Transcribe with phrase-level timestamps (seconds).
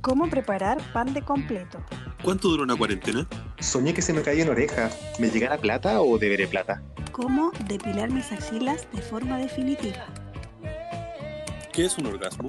[0.00, 1.78] ¿Cómo preparar pan de completo?
[2.24, 3.26] ¿Cuánto dura una cuarentena?
[3.58, 4.88] Soñé que se me caía en oreja.
[5.18, 6.82] ¿Me llegará plata o deberé plata?
[7.12, 10.06] ¿Cómo depilar mis axilas de forma definitiva?
[11.70, 12.48] ¿Qué es un orgasmo?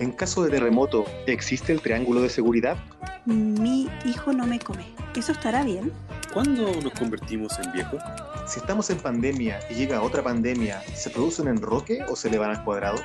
[0.00, 2.76] En caso de terremoto, ¿existe el triángulo de seguridad?
[3.24, 4.84] Mi hijo no me come.
[5.16, 5.94] ¿Eso estará bien?
[6.34, 8.02] ¿Cuándo nos convertimos en viejos?
[8.46, 12.36] Si estamos en pandemia y llega otra pandemia, ¿se produce un enroque o se le
[12.36, 12.98] van al cuadrado?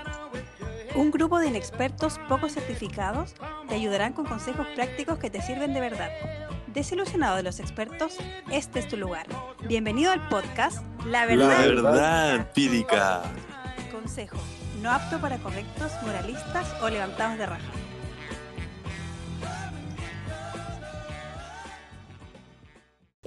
[0.94, 3.34] Un grupo de inexpertos poco certificados
[3.72, 6.10] te ayudarán con consejos prácticos que te sirven de verdad.
[6.74, 8.18] Desilusionado de los expertos,
[8.52, 9.28] este es tu lugar.
[9.66, 11.48] Bienvenido al podcast La Verdad.
[11.48, 13.22] La verdad empírica.
[13.90, 14.36] Consejo,
[14.82, 17.72] no apto para correctos, moralistas o levantados de raja.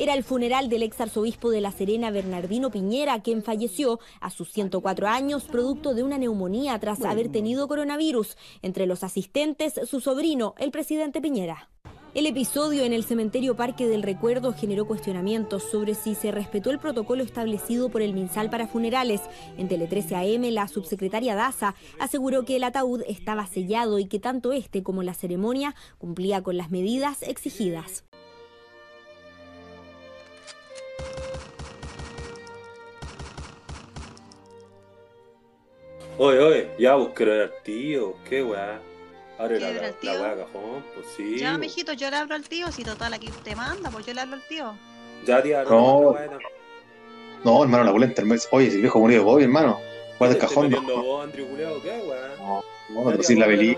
[0.05, 4.53] Era el funeral del ex arzobispo de La Serena, Bernardino Piñera, quien falleció a sus
[4.53, 8.37] 104 años producto de una neumonía tras haber tenido coronavirus.
[8.61, 11.71] Entre los asistentes, su sobrino, el presidente Piñera.
[12.13, 16.79] El episodio en el cementerio Parque del Recuerdo generó cuestionamientos sobre si se respetó el
[16.79, 19.23] protocolo establecido por el MinSal para funerales.
[19.57, 24.21] En Tele 13 AM, la subsecretaria Daza aseguró que el ataúd estaba sellado y que
[24.21, 28.05] tanto este como la ceremonia cumplía con las medidas exigidas.
[36.19, 38.81] Oye, oye, ya busqué al tío, qué weá.
[39.39, 40.13] Abre ¿Qué la, la, el tío?
[40.15, 41.39] la weá cajón, pues sí.
[41.39, 42.71] Ya, mijito, yo le hablo al tío.
[42.71, 44.75] Si total aquí usted manda, pues yo le hablo al tío.
[45.27, 45.71] Ya, tía, No.
[45.71, 46.39] no, no, no.
[47.45, 47.91] No, hermano, la
[48.23, 48.41] hermano.
[48.53, 49.79] Oye, si el viejo murió de Bobby, hermano.
[50.19, 50.71] Guarda el ¿Te cajón.
[50.71, 52.37] No, vos, Andrew Culeado, qué weá?
[52.39, 53.77] no, no, tía, sin la nomás.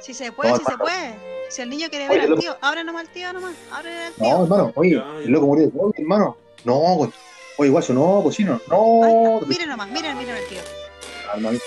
[0.00, 1.14] Si se puede, No, si se puede.
[1.50, 3.54] Si el niño quiere Oye, ver al tío, abre nomás al tío nomás.
[3.70, 4.42] Abre al No, tío.
[4.44, 6.36] hermano, oye, el loco murió de Bobby, hermano.
[6.64, 7.10] No,
[7.58, 8.54] oye, guacho, no, cochino.
[8.54, 9.40] Ahí No.
[9.46, 10.60] Miren nomás, miren, miren al tío.
[11.40, 11.58] No, no,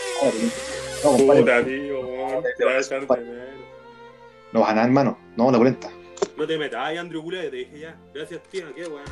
[1.03, 1.41] compadre.
[1.41, 2.43] Puta, tío, weón.
[2.57, 3.45] Te vas a echar de menos.
[4.51, 5.17] No vas a nada, hermano.
[5.35, 5.89] No, la pulenta.
[6.37, 7.97] No te metas, Andrew Culeado, te dije ya.
[8.13, 9.03] Gracias, tía, qué weá.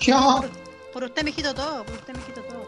[0.00, 0.40] Ya.
[0.92, 1.84] Por usted, mijito, todo.
[1.84, 2.66] Por usted, mijito, todo.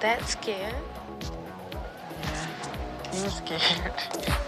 [0.00, 0.74] That scared.
[3.12, 4.47] You scared.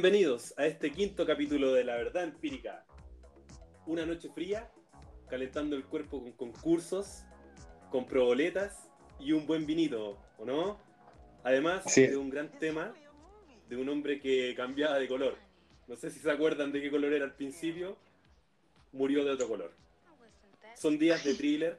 [0.00, 2.84] Bienvenidos a este quinto capítulo de La Verdad Empírica.
[3.84, 4.70] Una noche fría,
[5.28, 7.24] calentando el cuerpo con concursos,
[7.90, 10.78] con proboletas y un buen vinito, ¿o no?
[11.42, 12.06] Además Sí.
[12.06, 12.94] de un gran tema
[13.68, 15.34] de un hombre que cambiaba de color.
[15.88, 17.96] No sé si se acuerdan de qué color era al principio,
[18.92, 19.72] murió de otro color.
[20.76, 21.76] Son días de thriller,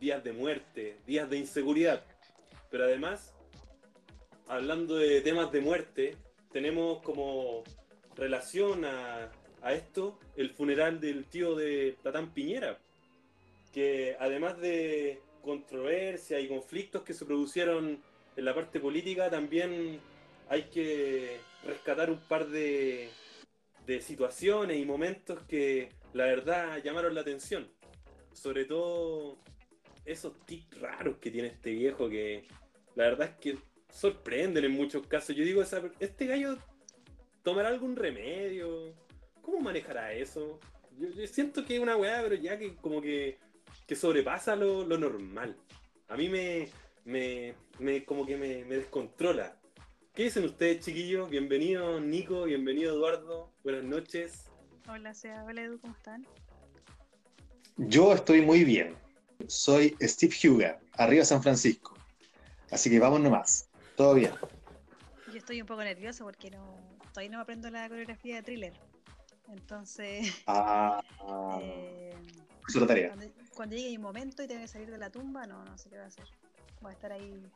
[0.00, 2.02] días de muerte, días de inseguridad.
[2.72, 3.32] Pero además,
[4.48, 6.16] hablando de temas de muerte,
[6.52, 7.64] tenemos como
[8.16, 9.30] relación a,
[9.70, 12.78] esto el funeral del tío de Tatán Piñera,
[13.72, 18.02] que además de controversia y conflictos que se produjeron
[18.36, 20.00] en la parte política, también
[20.48, 23.08] hay que rescatar un par de,
[23.86, 27.68] de situaciones y momentos que la verdad llamaron la atención.
[28.32, 29.38] Sobre todo
[30.04, 32.48] esos tics raros que tiene este viejo que
[32.96, 35.36] la verdad es que sorprenden en muchos casos.
[35.36, 35.62] Yo digo,
[36.00, 36.56] este gallo
[37.42, 38.94] tomará algún remedio.
[39.42, 40.58] ¿Cómo manejará eso?
[40.98, 43.38] Yo, yo siento que es una weá, pero ya que como que,
[43.86, 45.56] que sobrepasa lo, lo normal.
[46.08, 46.68] A mí me,
[47.04, 49.56] me, me- como que me, me descontrola.
[50.14, 51.30] ¿Qué dicen ustedes, chiquillos?
[51.30, 53.50] Bienvenido Nico, bienvenido Eduardo.
[53.64, 54.44] Buenas noches.
[54.88, 56.26] Hola, Sea, hola Edu, ¿cómo están?
[57.76, 58.94] Yo estoy muy bien.
[59.46, 61.94] Soy Steve Huga, arriba San Francisco.
[62.70, 63.68] Así que vamos nomás.
[64.02, 64.32] Todo bien.
[65.28, 66.76] Yo estoy un poco nerviosa porque no,
[67.12, 68.72] todavía no aprendo la coreografía de thriller.
[69.46, 72.12] Entonces, Ah, ah, eh,
[72.68, 73.10] es otra tarea.
[73.10, 75.88] cuando, cuando llegue mi momento y tenga que salir de la tumba, no, no sé
[75.88, 76.24] qué va a hacer.
[76.80, 77.46] Voy a estar ahí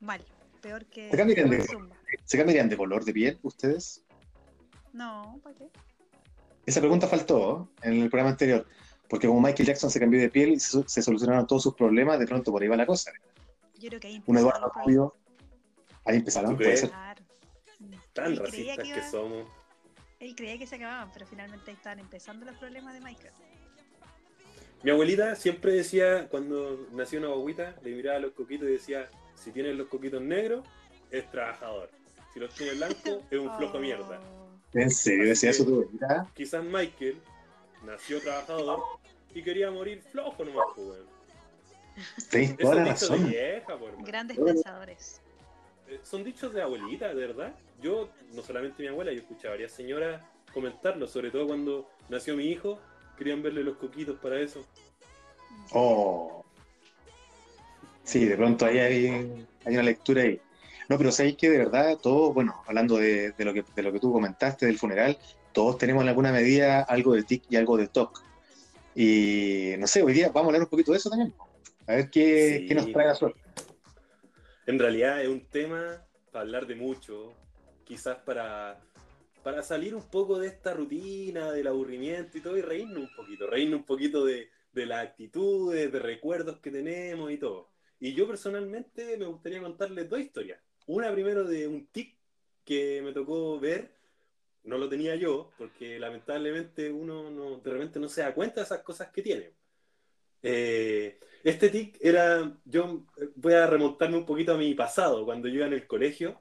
[0.00, 0.20] mal,
[0.60, 1.96] peor que miren peor de-.
[2.24, 4.04] ¿Se cambiarían de color de piel ustedes?
[4.92, 5.68] No, ¿para qué?
[6.66, 8.66] Esa pregunta faltó en el programa anterior.
[9.08, 12.18] Porque como Michael Jackson se cambió de piel y se, se solucionaron todos sus problemas,
[12.18, 13.12] de pronto por ahí va la cosa.
[13.78, 14.72] Yo creo que ahí Un Eduardo.
[14.74, 15.14] Rubio.
[16.06, 16.90] Ahí empezaron, ¿Tú puede ser.
[16.90, 17.22] Claro.
[18.12, 19.46] Tan Él racistas que que iba- somos.
[20.20, 23.32] Él creía que se acababan, pero finalmente ahí estaban empezando los problemas de Michael.
[24.82, 29.50] Mi abuelita siempre decía, cuando nació una guaguita, le miraba los coquitos y decía, si
[29.50, 30.66] tienes los coquitos negros,
[31.10, 31.90] es trabajador.
[32.32, 33.80] Si los tienes blancos, es un flojo Oh.
[33.80, 34.20] mierda.
[34.74, 36.30] ¿En serio decía eso tu abuelita?
[36.34, 37.20] Quizás Michael
[37.84, 38.82] nació trabajador
[39.34, 41.06] y quería morir flojo nomás, pues, weón.
[42.32, 43.28] Eso toda la razón.
[43.28, 43.92] vieja, pues.
[44.04, 44.54] Grandes Bueno.
[44.54, 45.20] pensadores.
[45.88, 47.54] Eh, Son dichos de abuelita, de verdad.
[47.80, 50.22] Yo, no solamente mi abuela, yo escuchaba a varias señoras
[50.52, 52.78] comentarlo, sobre todo cuando nació mi hijo,
[53.18, 54.64] querían verle los coquitos para eso.
[55.72, 56.44] Oh.
[58.04, 60.40] Sí, de pronto ahí hay, hay una lectura ahí.
[60.88, 63.92] No, pero sabéis que de verdad, todos, bueno, hablando de, de lo que, de lo
[63.92, 65.18] que tú comentaste del funeral,
[65.52, 68.22] todos tenemos en alguna medida algo de tic y algo de toc.
[68.94, 71.34] Y no sé, hoy día vamos a hablar un poquito de eso también.
[71.88, 72.66] A ver qué, Sí.
[72.68, 73.40] qué nos trae la suerte.
[74.66, 77.34] En realidad es un tema para hablar de mucho,
[77.84, 78.80] quizás para,
[79.44, 83.46] para salir un poco de esta rutina, del aburrimiento y todo, y reírnos un poquito,
[83.46, 87.70] reírnos un poquito de, de las actitudes, de recuerdos que tenemos y todo.
[88.00, 90.60] Y yo personalmente me gustaría contarles dos historias.
[90.86, 92.16] Una primero de un tic
[92.64, 93.94] que me tocó ver,
[94.64, 98.64] no lo tenía yo, porque lamentablemente uno no, de repente no se da cuenta de
[98.64, 99.52] esas cosas que tiene.
[100.42, 105.46] Eh, este tic era, yo eh, voy a remontarme un poquito a mi pasado, cuando
[105.46, 106.40] yo iba en el colegio,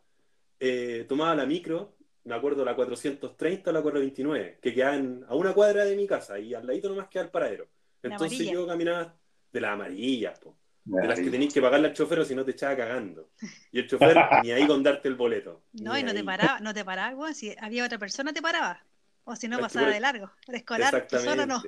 [0.60, 5.54] eh, tomaba la micro, me acuerdo la 430 o la 429, que quedaban a una
[5.54, 7.68] cuadra de mi casa y al ladito nomás queda el paradero.
[8.02, 9.16] Entonces yo caminaba
[9.54, 12.44] de las amarillas, po, de las que tenéis que pagarle al chofer o si no
[12.44, 13.30] te echaba cagando.
[13.72, 15.62] Y el chofer ni ahí con darte el boleto.
[15.74, 17.36] No, y no te paraba, no te paraba, weón.
[17.36, 18.84] Si había otra persona, te paraba.
[19.24, 20.32] O si no, pasaba de largo.
[20.48, 21.64] Escolar, solo no.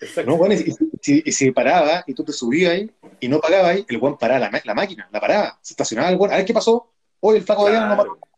[0.00, 0.24] Exactamente.
[0.26, 2.90] No, bueno, y, y- y- si paraba y tú te subías ahí
[3.20, 6.16] y no pagabas ahí, el buen paraba la, la máquina, la paraba, se estacionaba el
[6.16, 6.92] buen, a ver qué pasó.
[7.20, 8.02] Hoy el flaco de allá no Claro.
[8.18, 8.28] pagó.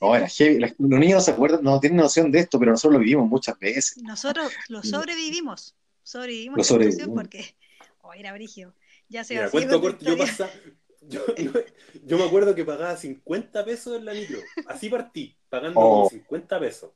[0.00, 0.58] No, era heavy.
[0.60, 3.58] Los niños no se acuerdan, no tienen noción de esto, pero nosotros lo vivimos muchas
[3.58, 3.96] veces.
[4.02, 5.74] Nosotros lo sobrevivimos.
[6.02, 7.22] Sobrevivimos Lo la situación sobrevivimos.
[7.22, 7.56] porque.
[8.02, 8.74] Oh, era brigio.
[9.08, 10.50] Ya se Mira, va cuento corto, yo, pasaba-
[11.02, 11.20] yo,
[12.04, 14.38] yo me acuerdo que pagaba 50 pesos en la micro.
[14.66, 15.90] Así partí, pagando Oh.
[15.94, 16.90] como 50 pesos.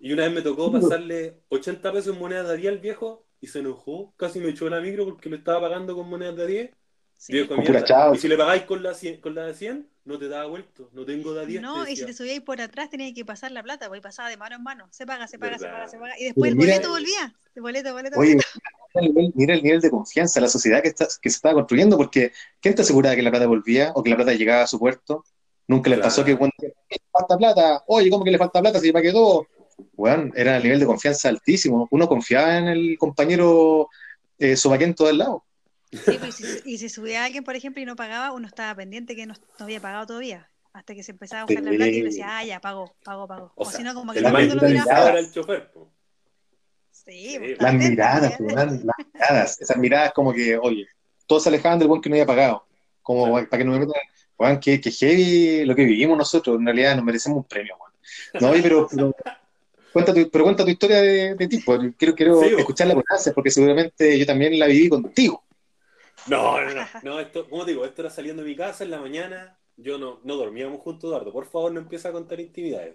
[0.00, 3.46] Y una vez me tocó pasarle 80 pesos en monedas de 10 al viejo y
[3.46, 6.70] se enojó, casi me echó la micro porque le estaba pagando con monedas de 10.
[7.28, 8.14] Viejo de Con.
[8.14, 10.88] Y si le pagáis con la, 100, con la de 100, no te da vuelto,
[10.92, 11.60] no tengo de 10.
[11.60, 14.38] No, y si te subíais por atrás tenías que pasar la plata, porque pasaba de
[14.38, 14.88] mano en mano.
[14.90, 15.76] Se paga, se paga, se Verdad.
[15.80, 16.18] paga, se paga.
[16.18, 17.34] Y después el mira- boleto volvía.
[17.54, 18.48] El boleto, boleto, Oye, boleto.
[18.94, 21.54] mira el, nivel, mira el nivel de confianza, la sociedad que, está, que se estaba
[21.54, 24.66] construyendo, porque ¿quién te aseguraba que la plata volvía o que la plata llegaba a
[24.66, 25.24] su puerto?
[25.68, 26.08] Nunca le Claro.
[26.08, 26.72] pasó que cuando le
[27.12, 29.46] falta plata, oye, ¿cómo que le falta plata si pagué todo?
[29.92, 31.88] Bueno, era el nivel de confianza altísimo.
[31.90, 33.88] Uno confiaba en el compañero
[34.38, 35.44] eh, sobaquento del lado.
[35.92, 38.74] Sí, pues, y, si, y si subía alguien, por ejemplo, y no pagaba, uno estaba
[38.74, 40.48] pendiente que no, no había pagado todavía.
[40.72, 43.52] Hasta que se empezaba a buscar la plata y decía, ah, ya, pago, pago, pago.
[43.56, 45.18] O O, sea, si no, como que la todo el mundo lo mirada miraba.
[45.18, 45.72] el chofer.
[45.72, 45.92] po.
[46.92, 49.60] Sí, Sí, pues, las Las miradas, pues, weón, las miradas.
[49.60, 50.86] Esas miradas como que, oye,
[51.26, 52.66] todos se alejaban del buen que no había pagado.
[53.02, 53.48] Como Claro.
[53.48, 54.00] para que no me metan,
[54.38, 56.56] weón, que, que heavy lo que vivimos nosotros.
[56.58, 57.92] En realidad nos merecemos un premio, weón.
[58.40, 59.12] No, oye, pero, pero,
[59.92, 61.80] cuenta tu, pero cuenta tu historia de, de ti, pues.
[61.96, 65.44] Quiero, quiero Sí, escucharla con ansias, porque seguramente yo también la viví contigo.
[66.26, 68.90] No, no, no, no, esto, como te digo, esto era saliendo de mi casa en
[68.90, 72.94] la mañana, yo no, no dormíamos juntos, Eduardo, por favor no empieza a contar intimidades.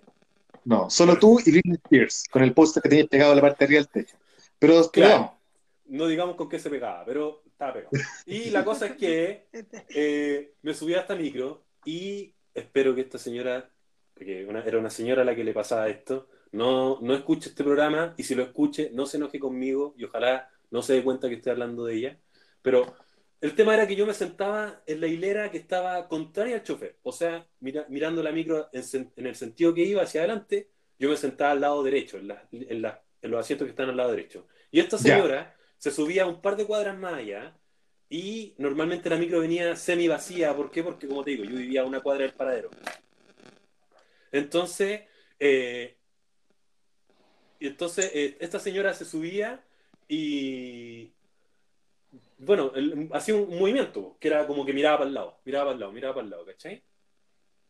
[0.63, 3.57] No, solo tú y Britney Spears, con el póster que tenías pegado a la parte
[3.59, 4.17] de arriba del techo.
[4.59, 5.31] Pero, Claro.
[5.87, 7.91] No digamos con qué se pegaba, pero estaba pegado.
[8.25, 9.45] Y la cosa es que
[9.89, 13.69] eh, me subí a esta micro y espero que esta señora,
[14.15, 17.63] que una- era una señora a la que le pasaba esto, no, no escuche este
[17.63, 21.27] programa y si lo escuche, no se enoje conmigo y ojalá no se dé cuenta
[21.29, 22.19] que estoy hablando de ella.
[22.61, 22.95] Pero
[23.41, 26.97] el tema era que yo me sentaba en la hilera que estaba contraria al chofer,
[27.03, 31.17] o sea, mira- mirando la micro en, el sentido que iba hacia adelante, yo me
[31.17, 34.11] sentaba al lado derecho, en, la- en la- en los asientos que están al lado
[34.11, 34.47] derecho.
[34.71, 35.03] Y esta Ya.
[35.03, 37.57] señora se subía un par de cuadras más allá
[38.09, 40.55] y normalmente la micro venía semi vacía.
[40.55, 40.83] ¿Por qué?
[40.83, 42.69] Porque, como te digo, yo vivía a una cuadra del paradero.
[44.31, 45.01] Entonces,
[45.39, 45.97] eh,
[47.59, 49.63] y entonces eh, esta señora se subía
[50.07, 51.13] y,
[52.37, 52.71] bueno,
[53.13, 55.91] hacía un movimiento, que era como que miraba para el lado, miraba para el lado,
[55.91, 56.83] miraba para el lado, ¿cachai?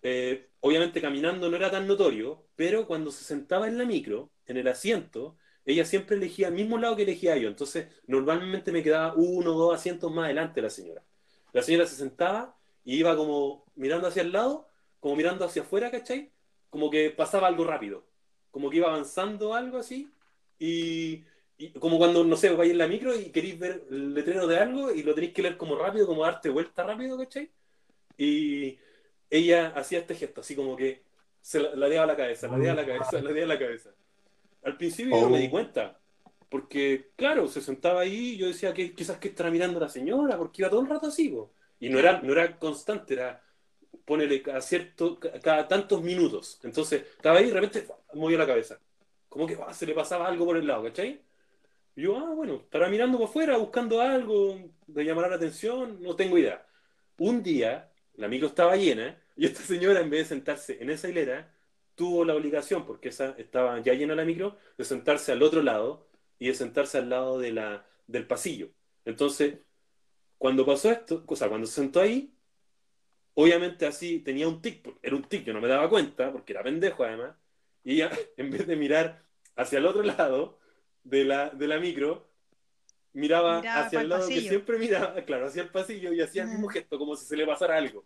[0.01, 4.57] Eh, obviamente caminando no era tan notorio, pero cuando se sentaba en la micro, en
[4.57, 7.47] el asiento, ella siempre elegía el mismo lado que elegía yo.
[7.47, 11.03] Entonces, normalmente me quedaba uno o dos asientos más adelante de la señora.
[11.53, 15.89] La señora se sentaba y iba como mirando hacia el lado, como mirando hacia afuera,
[15.89, 16.31] ¿cachai?
[16.69, 18.05] Como que pasaba algo rápido,
[18.55, 20.15] como que iba avanzando algo así,
[20.59, 21.25] y,
[21.57, 24.57] y como cuando, no sé, vais en la micro y queréis ver el letrero de
[24.59, 27.51] algo y lo tenéis que leer como rápido, como darte vuelta rápido, ¿cachai?
[28.17, 28.79] Y
[29.29, 31.03] ella hacía este gesto, así como que
[31.41, 33.91] se la, ladeaba la cabeza, ladeaba la cabeza, ladeaba la cabeza.
[34.63, 35.49] Al principio yo no me di Oh.
[35.49, 36.01] cuenta,
[36.49, 40.37] porque, claro, se sentaba ahí y yo decía que quizás que estará mirando la señora,
[40.37, 41.53] porque iba todo el rato así, po.
[41.79, 43.41] y no era, no era constante, era
[44.05, 46.59] ponele cada cierto, ca- cada tantos minutos.
[46.63, 48.79] Entonces, estaba ahí y de repente movía la cabeza.
[49.29, 51.21] Como que se le pasaba algo por el lado, ¿cachai?
[51.95, 56.15] Y yo, ah, bueno, estará mirando por afuera, buscando algo de llamar la atención, no
[56.15, 56.65] tengo idea.
[57.17, 61.09] Un día, la micro estaba llena y esta señora, en vez de sentarse en esa
[61.09, 61.53] hilera,
[61.95, 66.07] tuvo la obligación, porque esa estaba ya llena la micro, de sentarse al otro lado
[66.39, 68.69] y de sentarse al lado de la, del pasillo.
[69.05, 69.59] Entonces,
[70.37, 72.34] cuando pasó esto, o sea, cuando se sentó ahí,
[73.35, 76.63] obviamente así tenía un tic, era un tic, yo no me daba cuenta, porque era
[76.63, 77.35] pendejo además,
[77.83, 79.23] y ella, en vez de mirar
[79.55, 80.59] hacia el otro lado
[81.03, 82.29] de la, de la micro,
[83.13, 84.49] miraba, Miraba hacia el lado que pasillo.
[84.49, 87.45] siempre miraba, claro, hacia el pasillo y hacía el mismo gesto, como si se le
[87.45, 88.05] pasara algo.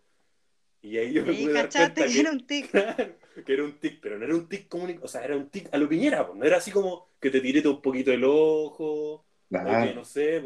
[0.82, 2.72] Y ahí yo me Y pude dar cuenta que que, era un tic.
[2.72, 5.50] Claro, que era un tic, pero no era un tic común, o sea, era un
[5.50, 8.24] tic a lo piñera, pues, no era así como que te tirete un poquito el
[8.24, 10.42] ojo, o que no sé,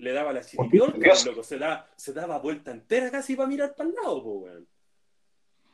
[0.00, 3.88] le daba la chiripiorca, loco, se, da, se daba vuelta entera casi para mirar para
[3.88, 4.68] el lado, po, weón.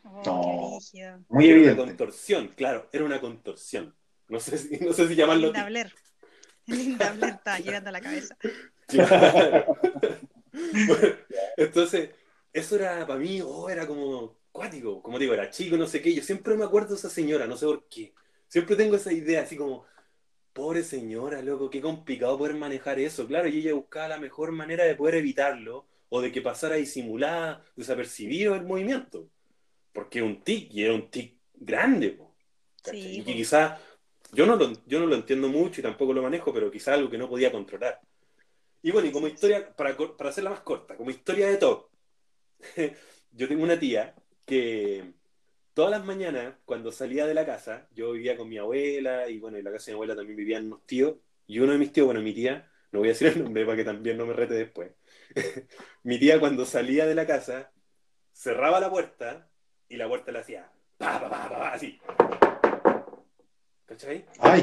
[0.04, 1.24] Oh, No.
[1.28, 3.94] Muy era una contorsión, claro, era una contorsión.
[4.28, 5.64] No sé si, no sé si llamarlo Linda.
[5.66, 5.94] Blair.
[6.66, 8.36] Linda Blair estaba girando la cabeza.
[8.86, 9.76] Claro.
[10.52, 11.16] Bueno,
[11.56, 12.10] entonces,
[12.52, 16.14] eso era para mí, oh, era como cuático, como digo, era chico, no sé qué.
[16.14, 18.14] Yo siempre me acuerdo de esa señora, no sé por qué.
[18.46, 19.84] Siempre tengo esa idea, así como,
[20.56, 23.26] pobre señora, loco, qué complicado poder manejar eso.
[23.26, 27.62] Claro, y ella buscaba la mejor manera de poder evitarlo o de que pasara disimulada,
[27.76, 29.28] desapercibido el movimiento.
[29.92, 32.18] Porque un tic, y era un tic grande,
[32.90, 33.78] y que quizás,
[34.32, 37.10] yo no, lo, yo no lo entiendo mucho y tampoco lo manejo, pero quizás algo
[37.10, 38.00] que no podía controlar.
[38.82, 41.88] Y bueno, y como historia, para, para hacerla más corta, como historia de top,
[43.32, 44.14] yo tengo una tía
[44.46, 45.12] que
[45.76, 49.58] todas las mañanas, cuando salía de la casa, yo vivía con mi abuela, y bueno,
[49.58, 51.16] en la casa de mi abuela también vivían unos tíos,
[51.46, 53.76] y uno de mis tíos, bueno, mi tía, no voy a decir el nombre para
[53.76, 54.92] que también no me rete después,
[56.02, 57.70] mi tía cuando salía de la casa,
[58.32, 59.50] cerraba la puerta,
[59.90, 62.00] y la puerta la hacía, pa, pa, pa, pa, así.
[63.84, 64.24] ¿Cachai?
[64.40, 64.62] Ay,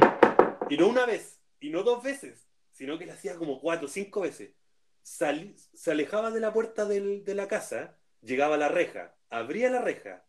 [0.70, 4.22] Y no una vez, y no dos veces, sino que la hacía como cuatro cinco
[4.22, 4.56] veces.
[5.04, 9.70] Sali- se alejaba de la puerta del- de la casa, llegaba a la reja, abría
[9.70, 10.26] la reja,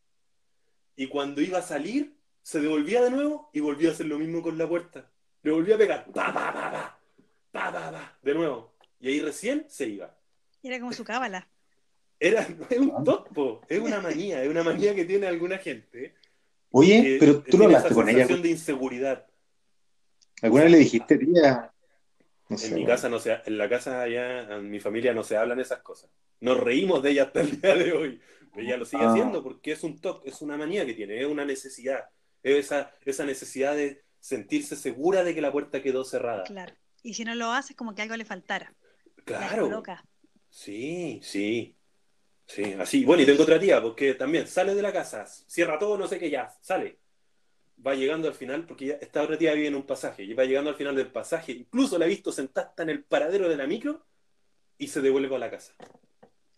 [0.97, 4.43] y cuando iba a salir, se devolvía de nuevo y volvía a hacer lo mismo
[4.43, 5.11] con la puerta.
[5.43, 6.99] Le volvía a pegar, pa, pa, pa, pa,
[7.53, 8.75] pa, pa, pa, de nuevo.
[9.01, 10.17] Y ahí recién se iba.
[10.63, 11.49] Era como su cábala.
[12.19, 16.15] Era, es un topo, es una manía, es una manía que tiene alguna gente.
[16.71, 18.19] oye, que pero tú lo tiene hablaste esa con ella.
[18.19, 19.27] sensación de inseguridad.
[20.43, 21.71] ¿Alguna vez le dijiste, tía?
[22.49, 25.23] No sé, En mi casa no se, en la casa allá, en mi familia no
[25.23, 26.11] se hablan esas cosas.
[26.41, 28.21] Nos reímos de ella hasta el día de hoy,
[28.57, 29.11] Ella lo sigue Ah.
[29.11, 32.05] haciendo porque es un toque, es una manía que tiene, es una necesidad.
[32.43, 36.45] Es esa, esa necesidad de sentirse segura de que la puerta quedó cerrada.
[36.45, 36.75] Claro.
[37.03, 38.75] Y si no lo haces, como que algo le faltara.
[39.17, 39.69] La Claro.
[39.69, 40.05] loca.
[40.51, 41.77] Sí, sí.
[42.47, 43.05] Sí, así.
[43.05, 46.19] Bueno, y tengo otra tía, porque también sale de la casa, cierra todo, no sé
[46.19, 46.99] qué, ya, sale.
[47.85, 50.45] Va llegando al final, porque ya, esta otra tía vive en un pasaje, y va
[50.45, 53.57] llegando al final del pasaje, incluso la he visto sentada hasta en el paradero de
[53.57, 54.05] la micro,
[54.77, 55.73] y se devuelve a la casa.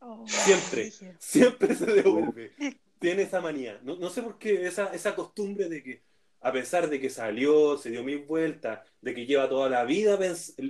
[0.08, 0.92] Oh, Siempre.
[1.18, 2.52] Siempre se devuelve.
[3.00, 3.80] Tiene esa manía.
[3.82, 6.02] No, no sé por qué, esa, esa costumbre de que,
[6.40, 10.16] a pesar de que salió, se dio mil vueltas, de que lleva toda la vida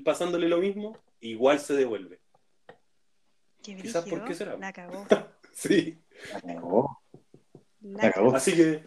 [0.02, 2.19] pasándole lo mismo, igual se devuelve.
[3.62, 4.57] Qué Quizás por qué será.
[4.57, 5.07] La cagó.
[5.52, 5.99] Sí.
[6.33, 7.02] La cagó.
[7.81, 8.35] La La cagó.
[8.35, 8.85] Así que,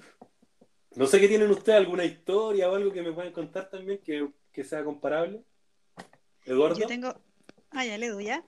[0.95, 4.27] no sé qué tienen ustedes, alguna historia o algo que me puedan contar también que,
[4.51, 5.43] que sea comparable.
[6.45, 6.79] Eduardo.
[6.79, 7.15] Yo tengo.
[7.69, 8.43] Ah, ya le doy, ya.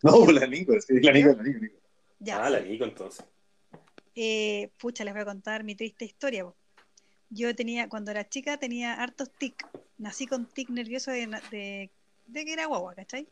[0.26, 1.58] No, la Nico, sí, la Nico, la Nico.
[1.60, 1.76] Nico.
[2.20, 2.44] Ya.
[2.44, 3.24] Ah, la Nico entonces.
[4.14, 6.44] Eh, pucha, les voy a contar mi triste historia.
[6.44, 6.56] po.
[7.30, 9.66] Yo tenía, cuando era chica, tenía hartos tic.
[9.98, 11.90] Nací con tic nervioso de, na- de,
[12.26, 13.28] de que era guagua, ¿cachai?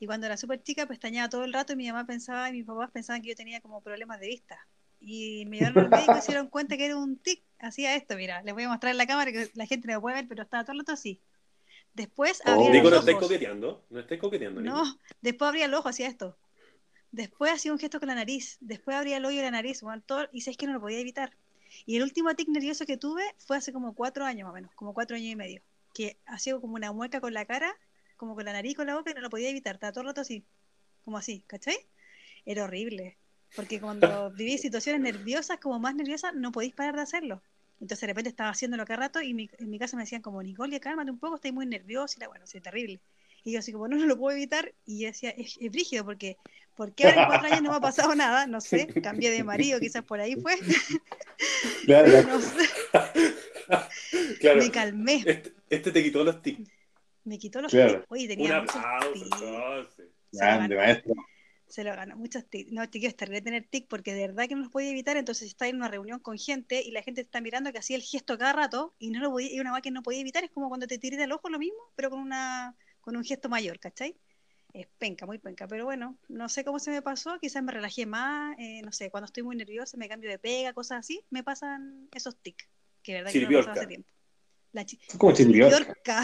[0.00, 2.64] Y cuando era súper chica, pestañeaba todo el rato y mi mamá pensaba y mis
[2.64, 4.66] papás pensaban que yo tenía como problemas de vista.
[5.00, 7.42] Y me llevaron al médico y se dieron cuenta que era un tic.
[7.58, 10.00] Hacía esto, mira, les voy a mostrar en la cámara que la gente no lo
[10.00, 11.20] puede ver, pero estaba todo el rato así.
[11.94, 12.50] Después Oh.
[12.52, 13.28] abría no los estáis ojos.
[13.28, 13.84] coqueteando.
[13.90, 14.74] No estáis coqueteando, Nico.
[14.74, 16.38] No, después abría el ojo, hacía esto.
[17.10, 18.56] Después hacía un gesto con la nariz.
[18.60, 19.82] Después abría el hoyo de la nariz.
[19.82, 21.36] bueno, todo- y sabes que no lo podía evitar.
[21.86, 24.74] Y el último tic nervioso que tuve fue hace como cuatro años más o menos,
[24.74, 25.62] como cuatro años y medio.
[25.94, 27.74] Que hacía como una mueca con la cara,
[28.16, 29.74] como con la nariz, con la boca, y no lo podía evitar.
[29.74, 30.44] Estaba todo el rato así,
[31.04, 31.76] como así, ¿cachai?
[32.46, 33.18] Era horrible.
[33.54, 34.00] Porque cuando
[34.36, 37.42] viví situaciones nerviosas, como más nerviosas, no podéis parar de hacerlo.
[37.82, 40.40] Entonces de repente estaba haciéndolo cada rato y mi- en mi casa me decían como,
[40.42, 42.14] Nicole, cálmate un poco, estoy muy nerviosa.
[42.16, 43.00] Y la, bueno, sí, terrible.
[43.44, 44.72] Y yo así como, no, no lo puedo evitar.
[44.86, 46.36] Y yo decía, es, es brígido porque,
[46.76, 49.80] porque ahora en cuatro años no me ha pasado nada, no sé, cambié de marido,
[49.80, 50.54] quizás por ahí fue.
[51.84, 52.28] Claro, claro.
[52.28, 52.68] No sé,
[54.38, 54.58] Claro.
[54.60, 56.70] me calmé, Este, este te quitó los tics.
[57.24, 57.94] me quitó los Claro.
[57.94, 58.06] tics.
[58.10, 60.06] Oye, Un tenía muchos aplauso, entonces.
[60.30, 61.14] Grande, maestro.
[61.72, 62.70] Se lo ganó, muchos tics.
[62.70, 65.16] No, chiquillos, terrible tener tic porque de verdad que no los podía evitar.
[65.16, 67.96] Entonces está en una reunión con gente y la gente te está mirando que hacía
[67.96, 70.44] el gesto cada rato y no lo podía, y una que no podía evitar.
[70.44, 73.48] Es como cuando te tiré el ojo lo mismo, pero con una con un gesto
[73.48, 74.14] mayor, ¿cachai?
[74.74, 75.66] Es penca, muy penca.
[75.66, 77.38] Pero bueno, no sé cómo se me pasó.
[77.40, 78.54] Quizás me relajé más.
[78.58, 81.24] eh, no sé, cuando estoy muy nerviosa, me cambio de pega, cosas así.
[81.30, 82.68] Me pasan esos tics.
[83.02, 84.10] Que verdad que no me pasaba hace tiempo.
[84.72, 85.82] La chi- como chiripiorca.
[85.82, 86.22] chiripiorca,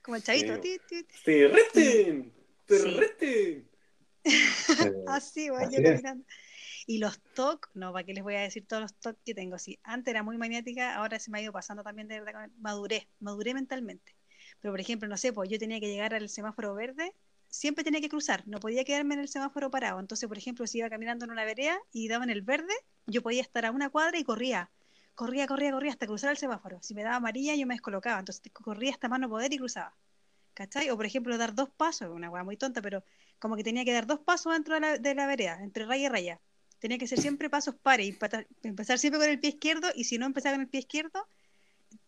[0.00, 0.54] como el chavito.
[0.54, 0.60] Sí.
[0.88, 2.32] ti, ti, ¡Perrete!
[2.66, 3.50] ¡Perrete!
[3.50, 3.64] Eh,
[5.08, 6.24] Así voy Así yo caminando.
[6.86, 9.58] Y los TOC, no, ¿para qué les voy a decir todos los TOC que tengo?
[9.58, 13.08] Sí, antes era muy maniática, ahora se me ha ido pasando también de verdad, maduré,
[13.18, 14.14] maduré mentalmente.
[14.60, 17.12] Pero por ejemplo, no sé, pues yo tenía que llegar al semáforo verde,
[17.48, 19.98] siempre tenía que cruzar, no podía quedarme en el semáforo parado.
[19.98, 22.74] Entonces, por ejemplo, si iba caminando en una vereda y daba en el verde,
[23.06, 24.70] yo podía estar a una cuadra y corría.
[25.14, 26.78] Corría, corría, corría hasta cruzar el semáforo.
[26.82, 28.18] Si me daba amarilla, yo me descolocaba.
[28.18, 29.96] Entonces corría hasta más no poder y cruzaba.
[30.54, 30.90] ¿Cachai?
[30.90, 33.02] O por ejemplo, dar dos pasos, una hueá muy tonta, pero
[33.38, 36.06] como que tenía que dar dos pasos dentro de la, de la vereda, entre raya
[36.06, 36.40] y raya.
[36.78, 38.14] Tenía que ser siempre pasos pares
[38.62, 41.26] empezar siempre con el pie izquierdo y si no empezaba con el pie izquierdo,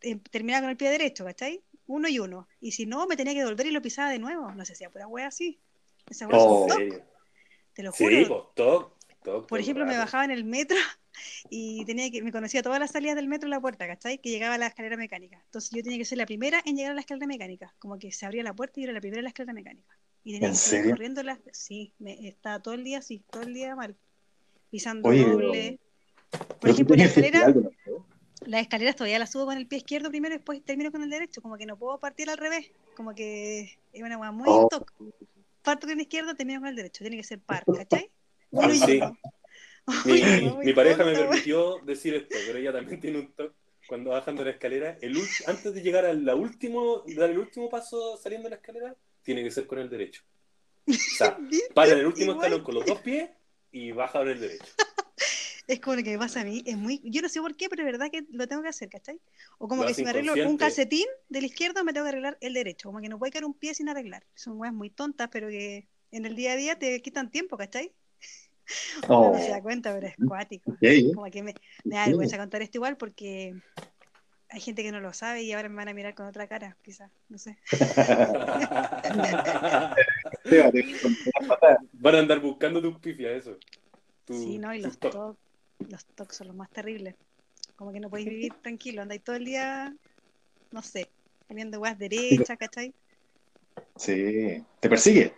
[0.03, 1.63] eh, terminaba con el pie derecho, ¿cachai?
[1.87, 2.49] Uno y uno.
[2.61, 4.53] Y si no, me tenía que devolver y lo pisaba de nuevo.
[4.53, 5.59] No sé si era pura wea así.
[6.11, 6.67] Esa wea Oh.
[7.73, 8.29] te lo Sí, juro.
[8.29, 9.49] pues, toc, toc.
[9.49, 10.77] Por ejemplo, me bajaba en el metro
[11.51, 14.19] y tenía que, me conocía todas las salidas del metro en la puerta, ¿cachai?
[14.19, 15.41] Que llegaba a la escalera mecánica.
[15.45, 17.75] Entonces yo tenía que ser la primera en llegar a la escalera mecánica.
[17.79, 19.97] Como que se abría la puerta y yo era la primera en la escalera mecánica.
[20.25, 20.91] Y tenía ¿En que serio?
[20.91, 21.39] corriendo las...
[21.53, 23.97] Sí, me, estaba todo el día así, todo el día mal.
[24.71, 25.79] Pisando Oye, pero- doble.
[26.31, 27.55] Por Pero ejemplo, la escalera,
[28.45, 31.09] las escaleras todavía las subo con el pie izquierdo primero y después termino con el
[31.09, 31.41] derecho.
[31.41, 32.71] Como que no puedo partir al revés.
[32.95, 34.69] Como que es una hueá muy Oh.
[35.63, 37.03] Parto con el izquierdo, termino con el derecho.
[37.03, 38.11] Tiene que ser par, ¿cachai?
[38.51, 38.97] Uno y Sí.
[38.99, 39.17] uno.
[40.65, 43.55] Mi, pareja me permitió decir esto, pero ella también tiene un toque
[43.87, 44.99] cuando bajando la escalera.
[45.01, 49.43] El antes de llegar al último, dar el último paso saliendo de la escalera, tiene
[49.43, 50.23] que ser con el derecho.
[50.87, 51.39] O sea,
[51.75, 52.47] para el último Igual.
[52.47, 53.31] escalón con los dos pies
[53.73, 54.67] y baja con el derecho.
[55.67, 57.69] Es como lo que me pasa a mí, es muy, yo no sé por qué,
[57.69, 59.21] pero es verdad que lo tengo que hacer, ¿cachai?
[59.59, 62.39] O como Lo que si me arreglo un calcetín del izquierdo, me tengo que arreglar
[62.41, 64.25] el derecho, como que no puede caer un pie sin arreglar.
[64.35, 67.93] Son weas muy tontas, pero que en el día a día te quitan tiempo, ¿cachai?
[69.09, 69.33] Uno Oh.
[69.33, 70.73] no se da cuenta, pero es cuático.
[70.73, 71.11] Ok, ¿eh?
[71.15, 71.55] Como que me,
[71.85, 73.57] me da vergüenza contar esto igual porque
[74.51, 76.77] hay gente que no lo sabe y ahora me van a mirar con otra cara,
[76.83, 77.59] quizás, no sé.
[81.93, 83.57] Van a andar buscando tus pifias, eso.
[84.25, 85.13] Tu- Sí, no, y los toc.
[85.13, 85.39] TOC,
[85.89, 87.15] los TOC son los más terribles.
[87.77, 89.95] Como que no podéis vivir tranquilo, andáis todo el día,
[90.73, 91.09] no sé,
[91.47, 92.93] comiendo weas derechas, ¿cachai?
[93.97, 95.35] Sí, te persigue.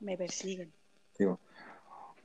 [0.00, 0.72] Me persiguen.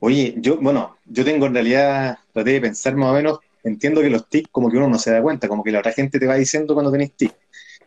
[0.00, 4.08] Oye, yo, bueno, yo tengo en realidad, traté de pensar más o menos, entiendo que
[4.08, 6.26] los tics como que uno no se da cuenta, como que la otra gente te
[6.26, 7.34] va diciendo cuando tenés tic.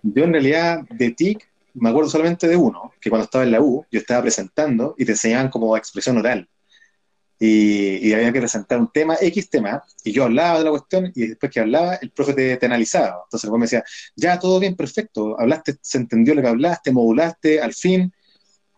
[0.04, 3.62] Yo en realidad de tic me acuerdo solamente de uno, que cuando estaba en la
[3.62, 6.48] U, yo estaba presentando y te enseñaban como expresión oral.
[7.40, 11.12] Y, y había que presentar un tema, X tema, y yo hablaba de la cuestión,
[11.16, 13.22] y después que hablaba, el profe te, te analizaba.
[13.24, 13.84] Entonces el me decía,
[14.16, 18.14] ya, todo bien, perfecto, hablaste, se entendió lo que hablaste, modulaste, al fin,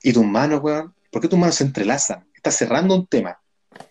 [0.02, 2.26] y tus manos, weón, ¿por qué tus manos se entrelazan?
[2.46, 3.40] Estás cerrando un tema.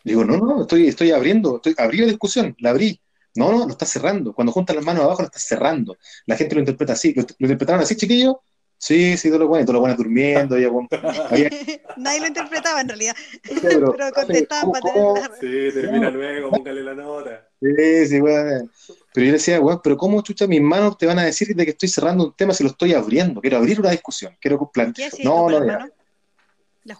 [0.04, 3.00] Digo, no, no, estoy, estoy abriendo, estoy, abrí la discusión, la abrí.
[3.34, 4.32] No, no, lo estás cerrando.
[4.32, 5.96] Cuando juntas las manos abajo, lo estás cerrando.
[6.26, 7.12] La gente lo interpreta así.
[7.14, 8.36] ¿Lo, lo interpretaron así, chiquillos?
[8.78, 10.54] Sí, sí, todo lo bueno, todo lo bueno durmiendo.
[10.54, 10.86] Bueno,
[11.30, 11.50] había-
[11.96, 13.16] Nadie lo interpretaba en realidad,
[13.60, 17.48] pero- pero contestaban para tener la- Sí, termina luego, póngale la nota.
[17.60, 18.70] Sí, sí, weón.
[19.12, 21.64] Pero yo le decía, weón, pero ¿cómo chucha mis manos te van a decir de
[21.64, 23.40] que estoy cerrando un tema si lo estoy abriendo?
[23.40, 24.92] Quiero abrir una discusión, quiero plan...
[24.92, 25.88] ¿Qué hacías No, con no,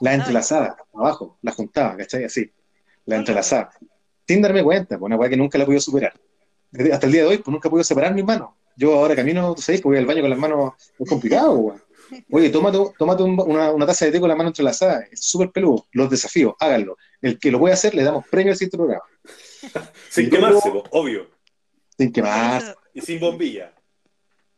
[0.00, 2.24] La entrelazada, abajo, la juntaba, ¿cachai?
[2.24, 2.50] Así,
[3.06, 3.70] la entrelazada.
[4.26, 6.14] Sin darme cuenta, pues una weá que nunca la he podido superar.
[6.70, 8.50] Desde- hasta el día de hoy, pues nunca he podido separar mis manos.
[8.76, 11.82] Yo ahora camino, tú sabes, que voy al baño con las manos, es complicado, weón.
[12.30, 15.50] Oye, tómate, tómate un- una, una taza de té con la mano entrelazada, es súper
[15.50, 15.86] peludo.
[15.92, 16.96] Los desafíos, háganlo.
[17.20, 19.02] El que lo puede hacer, le damos premio al siguiente programa.
[20.10, 21.28] Sin quemarse, po, obvio.
[21.96, 23.72] Sin quemar, Eso- Y sin bombilla.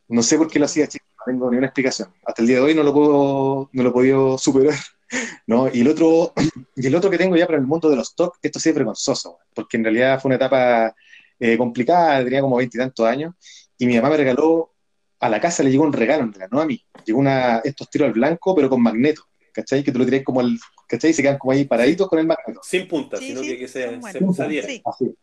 [0.08, 2.12] No sé por qué lo hacía, chicos, no tengo ni una explicación.
[2.24, 4.74] Hasta el día de hoy no lo puedo, no lo he podido superar.
[5.46, 5.68] ¿no?
[5.72, 6.32] Y el otro,
[6.76, 8.74] y el otro que tengo ya para el mundo de los TOC, esto sí es
[8.74, 10.94] vergonzoso, porque en realidad fue una etapa
[11.38, 13.34] eh, complicada, tenía como veintitantos años,
[13.78, 14.72] y mi mamá me regaló,
[15.18, 17.88] a la casa le llegó un regalo, en realidad, no a mí, llegó una, estos
[17.90, 19.82] tiros al blanco, pero con magneto, ¿cachai?
[19.82, 21.10] Que tú lo tirás como el, ¿cachai?
[21.10, 22.60] Y se quedan como ahí paraditos con el magneto.
[22.62, 24.62] Sin punta, Sí, sino sí, que, que se, son se.
[24.62, 24.82] Sí.
[24.84, 25.14] Así.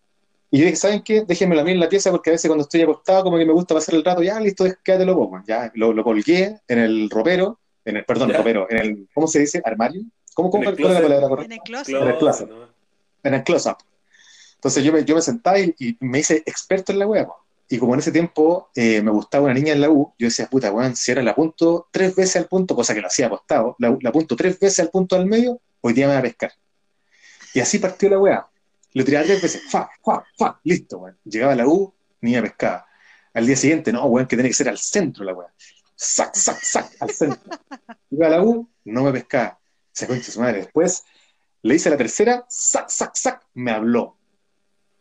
[0.53, 1.23] Y yo dije, ¿saben qué?
[1.27, 3.53] Déjenmelo a mí en la pieza porque a veces cuando estoy acostado como que me
[3.53, 5.41] gusta pasar el rato, ya listo, quédatelo poco.
[5.47, 8.37] Ya lo, lo colgué en el ropero, en el, perdón, Ya.
[8.37, 9.61] ropero, en el, ¿cómo se dice?
[9.63, 10.03] ¿Armario?
[10.33, 11.55] ¿Cómo, cómo En el cuál es la palabra En correcta?
[11.55, 11.95] el closet.
[12.01, 12.49] En el closet.
[12.49, 12.73] ¿no?
[13.23, 13.77] En el close-up.
[14.55, 17.25] Entonces yo me, yo me sentaba y, y me hice experto en la wea.
[17.27, 17.35] po.
[17.69, 20.47] Y como en ese tiempo eh, me gustaba una niña en la U, yo decía,
[20.47, 23.75] puta, weón, si ahora la apunto tres veces al punto, cosa que lo hacía apostado,
[23.79, 26.51] la, la apunto tres veces al punto al medio, hoy día me va a pescar.
[27.53, 28.47] Y así partió la wea.
[28.93, 31.17] Lo tiraba tres veces, fa, fa, fa, listo, weón.
[31.23, 32.85] Llegaba a la U, niña pescaba.
[33.33, 35.47] Al día siguiente, no, weón, que tiene que ser al centro la wea.
[35.95, 37.51] Sac, sac, sac, al centro.
[38.09, 39.59] Llegaba a la U, no me pescaba.
[39.91, 40.59] Se concha su madre.
[40.59, 41.03] Después
[41.61, 44.17] le hice la tercera, sac, sac, sac, me habló.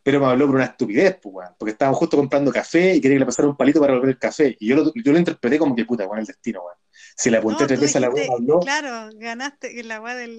[0.05, 3.17] Pero me habló por una estupidez, pues, weón, porque estábamos justo comprando café y quería
[3.17, 4.57] que le pasara un palito para volver el café.
[4.59, 6.77] Y yo lo, yo lo interpreté como que puta, weón, el destino, weón.
[7.17, 8.61] Si le apunté No, tres veces a la weón, me habló.
[8.61, 10.39] Claro, ganaste en la weá del.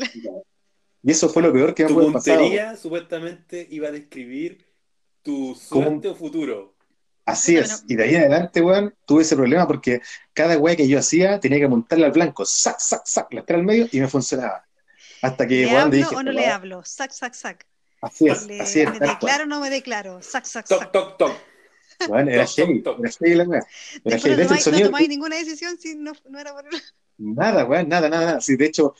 [1.02, 2.40] Y eso fue lo peor que me Tu haber pasado.
[2.40, 4.66] puntería supuestamente iba a describir
[5.22, 5.86] tu ¿Cómo?
[5.86, 6.73] suerte o futuro.
[7.26, 7.86] Así es.
[7.88, 10.02] Y de ahí en adelante, weón, tuve ese problema porque
[10.34, 13.60] cada weá que yo hacía tenía que apuntarle al blanco, sac, sac, sac, la espera
[13.60, 14.66] al medio y me funcionaba.
[15.22, 16.56] Hasta que, ¿Le weón, hablo dije, o no "Esta le weá".
[16.56, 16.84] hablo?
[16.86, 17.66] Sac, sac, sac.
[18.02, 18.92] así es, Le- así es.
[18.92, 19.10] ¿Me cual.
[19.16, 20.22] declaro o no me declaro?
[20.22, 20.92] Sac, sac, Toc, sac.
[20.92, 21.32] toc, toc.
[22.00, 23.00] Era Toc, toc, heavy, toc.
[23.00, 23.62] era heavy la weá.
[24.04, 24.36] Era heavy.
[24.44, 26.66] no De hecho, el no tomáis ninguna decisión si no, no era por
[27.18, 28.42] Nada, weón, nada, nada, nada.
[28.42, 28.96] Sí, de hecho,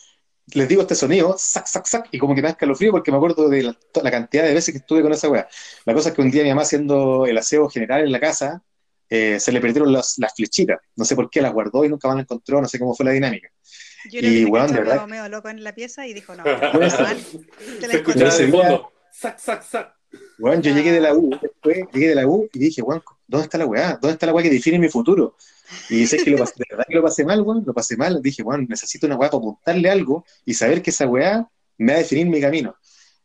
[0.54, 3.18] les digo este sonido, sac, sac, sac, y como que me da escalofrío porque me
[3.18, 5.48] acuerdo de la, la cantidad de veces que estuve con esa weá.
[5.86, 8.62] La cosa es que un día mi mamá haciendo el aseo general en la casa,
[9.10, 10.80] eh, se le perdieron las, las flechitas.
[10.96, 13.06] No sé por qué las guardó y nunca más las encontró, no sé cómo fue
[13.06, 13.50] la dinámica.
[14.12, 16.36] Yo creo Y, que weón, de verdad- medio, medio loco en la pieza y dijo,
[16.36, 17.18] no, mal,
[17.80, 18.92] te la escuchaba de fondo.
[19.12, 19.94] Sac, sac, sac.
[20.40, 23.02] Weón, yo llegué de la U, después llegué de la U y dije, weón,
[23.34, 23.92] ¿dónde está la weá?
[24.02, 25.36] ¿Dónde está la weá que define mi futuro?
[25.90, 28.22] Y sé que lo pasé, de verdad que lo pasé mal, weón, lo pasé mal.
[28.22, 31.98] Dije, weón, necesito una weá para apuntarle algo y saber que esa weá me va
[31.98, 32.76] a definir mi camino.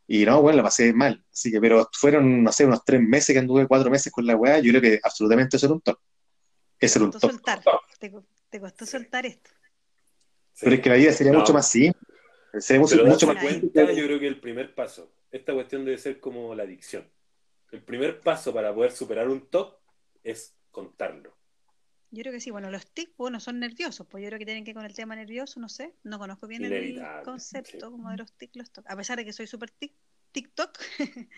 [0.07, 1.23] Y no, weón, la pasé mal.
[1.31, 4.35] Así que, pero fueron, no sé, unos tres meses que anduve cuatro meses con la
[4.35, 4.59] weá.
[4.59, 5.99] Yo creo que absolutamente eso era un top.
[6.79, 7.35] Eso era un costó top.
[7.35, 7.61] soltar.
[7.99, 9.51] Te, co- te costó soltar esto.
[10.61, 11.39] Pero es que la vida sería No.
[11.39, 12.01] mucho más simple.
[12.57, 15.13] Sería mucho, Pero mucho darse más cuenta, yo creo que el primer paso.
[15.31, 17.07] Esta cuestión debe ser como la adicción.
[17.71, 19.78] El primer paso para poder superar un TOC
[20.23, 21.37] es contarlo.
[22.11, 24.63] Yo creo que sí, bueno, los tics, bueno, son nerviosos, pues yo creo que tienen
[24.63, 27.91] que ver con el tema nervioso, no sé, no conozco bien el concepto sí.
[27.91, 28.89] como de los tics, los toc.
[28.89, 29.93] A pesar de que soy súper tic,
[30.31, 30.79] TikTok,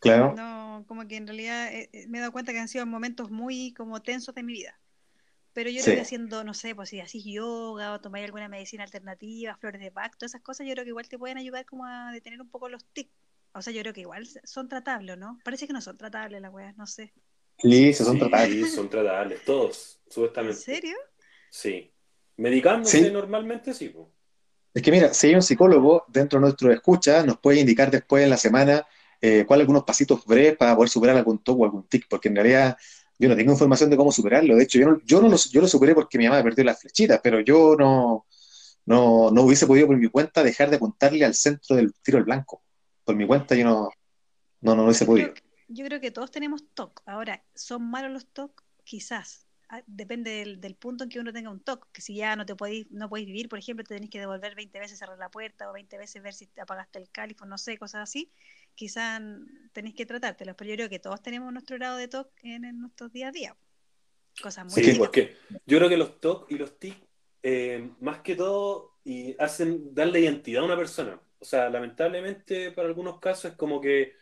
[0.00, 0.34] Claro.
[0.36, 3.30] no, como que en realidad eh, eh, me he dado cuenta que han sido momentos
[3.30, 4.78] muy como tensos de mi vida.
[5.54, 5.84] Pero yo Sí.
[5.86, 9.80] creo que haciendo, no sé, pues si así yoga o tomar alguna medicina alternativa, flores
[9.80, 12.40] de Bach, todas esas cosas, yo creo que igual te pueden ayudar como a detener
[12.40, 13.12] un poco los tics.
[13.54, 15.38] O sea, yo creo que igual son tratables, ¿no?
[15.44, 17.12] Parece que no son tratables las weas, no sé.
[17.62, 18.74] Son Sí, tratables.
[18.74, 20.56] son tratables, todos, ¿En supuestamente.
[20.58, 20.96] serio?
[21.50, 21.92] Sí.
[22.36, 23.10] Medicándose Sí.
[23.12, 23.88] normalmente, sí.
[23.90, 24.10] po.
[24.74, 28.24] Es que mira, si hay un psicólogo dentro de nuestro escucha, nos puede indicar después
[28.24, 28.86] en la semana
[29.20, 32.36] eh, cuáles algunos pasitos breves para poder superar algún TOC o algún tic, porque en
[32.36, 32.76] realidad
[33.18, 34.56] yo no tengo información de cómo superarlo.
[34.56, 36.64] De hecho, yo, no, yo, no lo, yo lo superé porque mi mamá me perdió
[36.64, 38.26] las flechitas, pero yo no,
[38.86, 42.24] no, no hubiese podido por mi cuenta dejar de apuntarle al centro del tiro al
[42.24, 42.62] blanco.
[43.04, 43.90] por mi cuenta yo no,
[44.62, 45.34] no, no lo hubiese podido.
[45.68, 47.02] Yo creo que todos tenemos TOC.
[47.06, 48.62] Ahora, ¿son malos los TOC?
[48.84, 49.46] Quizás.
[49.68, 51.90] Ah, Depende del, del punto en que uno tenga un TOC.
[51.92, 54.54] Que si ya no te podéis, no podéis vivir, por ejemplo, te tenéis que devolver
[54.54, 57.58] 20 veces cerrar la puerta o 20 veces ver si te apagaste el califón, no
[57.58, 58.30] sé, cosas así.
[58.74, 59.20] Quizás
[59.72, 60.56] tenéis que tratártelos.
[60.56, 63.32] Pero yo creo que todos tenemos nuestro grado de TOC en, en nuestros día a
[63.32, 63.56] día.
[64.40, 64.92] Cosas muy Sí, Sí.
[64.92, 64.98] chicas.
[64.98, 67.08] porque yo creo que los TOC y los TIC,
[67.42, 71.20] eh, más que todo, y hacen darle identidad a una persona.
[71.38, 74.14] O sea, lamentablemente para algunos casos es como que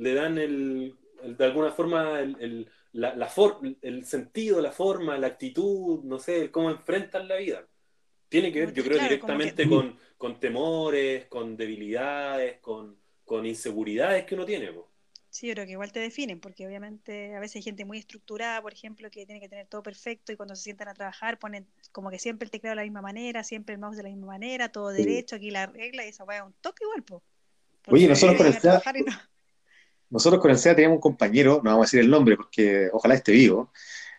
[0.00, 4.72] le dan el, el- de alguna forma el, el- la, la for- el sentido, la
[4.72, 7.66] forma, la actitud, no sé, cómo enfrentan la vida.
[8.28, 12.96] Tiene que ver, yo creo, Claro, como que- directamente con, con temores, con debilidades, con,
[13.24, 14.72] con inseguridades que uno tiene.
[14.72, 14.88] po.
[15.28, 18.60] Sí, yo creo que igual te definen, porque obviamente a veces hay gente muy estructurada,
[18.62, 21.68] por ejemplo, que tiene que tener todo perfecto y cuando se sientan a trabajar ponen
[21.92, 24.26] como que siempre el teclado de la misma manera, siempre el mouse de la misma
[24.26, 25.04] manera, todo Sí.
[25.04, 27.16] derecho, aquí la regla y esa es un toque igual, po.
[27.86, 29.12] Oye, Porque nosotros trabajar y no-
[30.10, 33.14] nosotros con el SEA teníamos un compañero, no vamos a decir el nombre porque ojalá
[33.14, 33.70] esté vivo.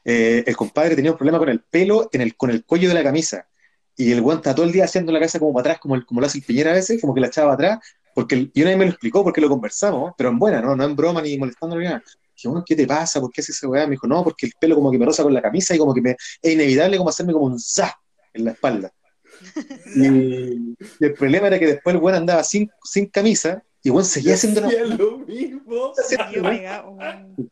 [0.04, 2.96] eh, el compadre tenía un problema con el pelo en el, con el cuello de
[2.96, 3.48] la camisa.
[3.96, 6.22] Y el está todo el día haciendo la cabeza como para atrás, como, el- como
[6.22, 8.62] lo hace el Piñera a veces, como que la echaba para atrás, porque el- y
[8.62, 10.76] una vez me lo explicó porque lo conversamos, pero en buena, ¿no?
[10.76, 12.02] No en broma ni molestando ni nada.
[12.36, 13.22] Dije, bueno, ¿qué te pasa?
[13.22, 13.86] ¿Por qué haces esa weá?
[13.86, 15.94] Me dijo, no, porque el pelo como que me roza con la camisa y como
[15.94, 17.96] que me, es inevitable como hacerme como un za
[18.34, 18.92] en la espalda.
[19.96, 23.94] Y, y el problema era que después el weón andaba sin, sin camisa y el
[23.94, 25.94] weón seguía haciendo lo mismo.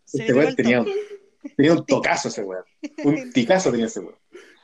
[0.05, 0.85] Este weón el tenía,
[1.55, 2.63] tenía un tocazo ese weón.
[3.03, 4.15] Un ticazo tenía ese weón.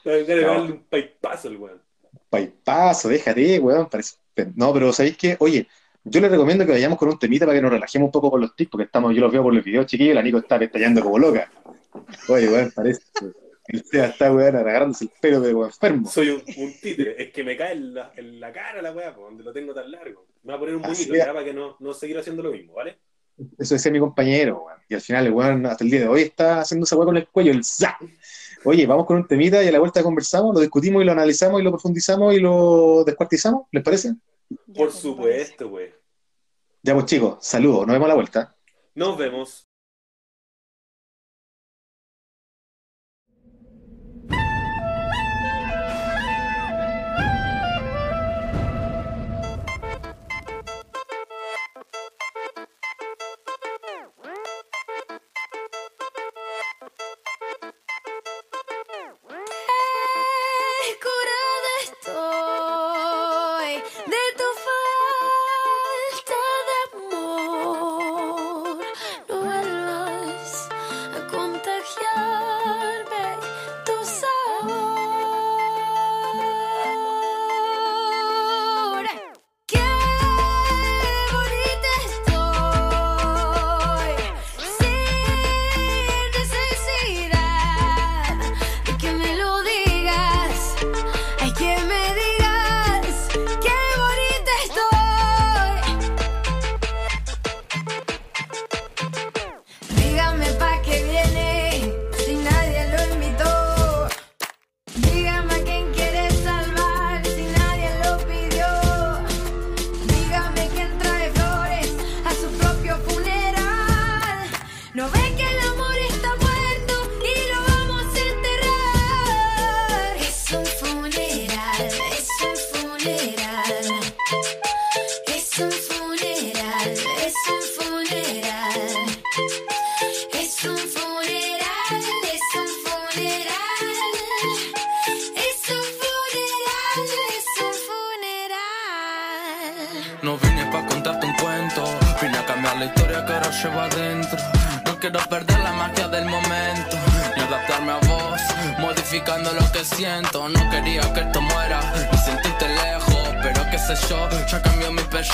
[0.04, 1.82] Darle un paipazo al weón.
[2.30, 3.90] Paipazo, déjate, weón.
[3.90, 4.16] parece-
[4.56, 5.36] No, pero ¿sabéis qué?
[5.40, 5.68] Oye,
[6.04, 8.42] yo les recomiendo que vayamos con un temita para que nos relajemos un poco con
[8.42, 11.02] los tics, porque estamos, yo los veo por los videos chiquillos, la Nico está pestañando
[11.02, 11.50] como loca.
[12.28, 13.02] Oye, weón, parece
[13.68, 16.10] el Seba está, weón, agarrándose el pelo de weón enfermo.
[16.10, 17.22] Soy un, un títere.
[17.22, 19.90] Es que me cae en la, en la cara la weá, donde lo tengo tan
[19.92, 20.28] largo.
[20.44, 22.98] Me va a poner un bonito para que no, no seguir haciendo lo mismo, ¿vale?
[23.58, 24.80] Eso decía mi compañero, weón.
[24.88, 27.18] Y al final el weón hasta el día de hoy está haciendo esa weón con
[27.18, 27.98] el cuello, el za.
[28.64, 31.62] Oye, vamos con un temita y a la vuelta conversamos, lo discutimos y lo analizamos
[31.62, 34.16] y lo profundizamos y lo descuartizamos, ¿les parece?
[34.48, 35.94] Por pues, supuesto, güey.
[36.82, 38.56] Ya pues chicos, saludos, nos vemos a la vuelta.
[38.96, 39.65] Nos vemos.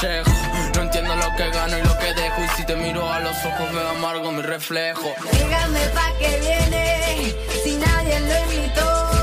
[0.01, 3.37] No entiendo lo que gano y lo que dejo, y si te miro a los
[3.45, 5.13] ojos veo amargo mi reflejo.
[5.31, 9.20] Dígame pa' qué viene si nadie lo invitó.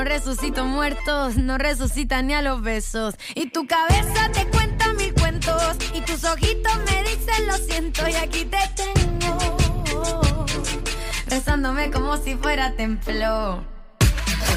[0.00, 3.16] No resucito muertos, no resucitan ni a los besos.
[3.34, 5.76] Y tu cabeza te cuenta mil cuentos.
[5.92, 8.08] Y tus ojitos me dicen lo siento.
[8.08, 10.46] Y aquí te tengo.
[11.26, 13.62] Rezándome como si fuera templo.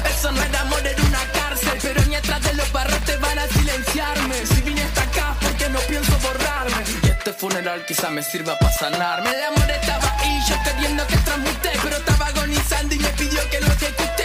[0.08, 4.46] Eso no es amor en una cárcel, pero mientras de los barrotes van a silenciarme.
[4.46, 6.84] Si vine hasta acá porque no pienso borrarme.
[7.02, 9.28] Y este funeral quizá me sirva para sanarme.
[9.28, 13.60] El amor estaba ahí, yo queriendo que transmute, pero estaba agonizando y me pidió que
[13.60, 14.24] lo ejecute.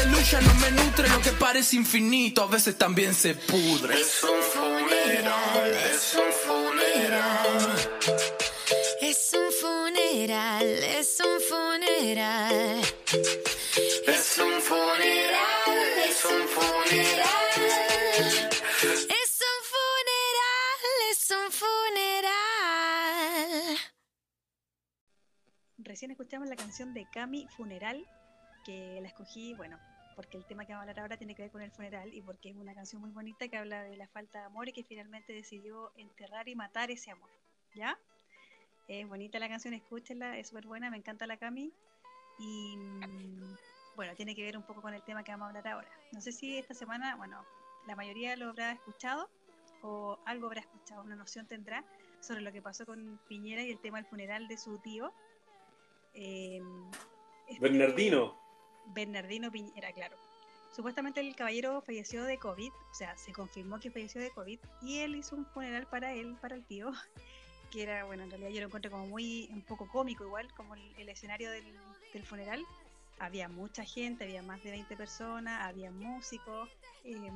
[0.00, 1.08] De luz ya no me nutre.
[1.08, 4.00] Lo que parece infinito a veces también se pudre.
[4.00, 7.90] Es un funeral, es un funeral.
[9.02, 12.80] Es un funeral, es un funeral.
[14.06, 17.28] Es un funeral, es un funeral.
[18.80, 22.88] Es un funeral, es un funeral.
[25.78, 28.06] Recién escuchamos la canción de Cami Funeral,
[28.64, 29.78] que la escogí, bueno,
[30.16, 32.22] porque el tema que vamos a hablar ahora tiene que ver con el funeral y
[32.22, 34.84] porque es una canción muy bonita que habla de la falta de amor y que
[34.84, 37.30] finalmente decidió enterrar y matar ese amor.
[37.74, 37.98] ¿Ya?
[38.88, 41.72] Es bonita la canción, escúchenla, es súper buena, me encanta la Cami.
[42.38, 43.56] Y mm,
[43.96, 45.88] bueno, tiene que ver un poco con el tema que vamos a hablar ahora.
[46.12, 47.44] No sé si esta semana, bueno,
[47.86, 49.30] la mayoría lo habrá escuchado
[49.82, 51.84] o algo habrá escuchado, una noción tendrá
[52.20, 55.12] sobre lo que pasó con Piñera y el tema del funeral de su tío.
[56.14, 56.60] Eh,
[57.48, 58.38] este- Bernardino.
[58.94, 60.16] Bernardino Piñera, claro.
[60.74, 64.98] Supuestamente el caballero falleció de COVID, o sea, se confirmó que falleció de COVID y
[64.98, 66.92] él hizo un funeral para él, para el tío,
[67.70, 70.74] que era, bueno, en realidad yo lo encontré como muy, un poco cómico igual, como
[70.74, 71.64] el, escenario del,
[72.24, 72.64] funeral.
[73.18, 76.68] Había mucha gente, había más de 20 personas, había músicos.
[77.04, 77.30] eh,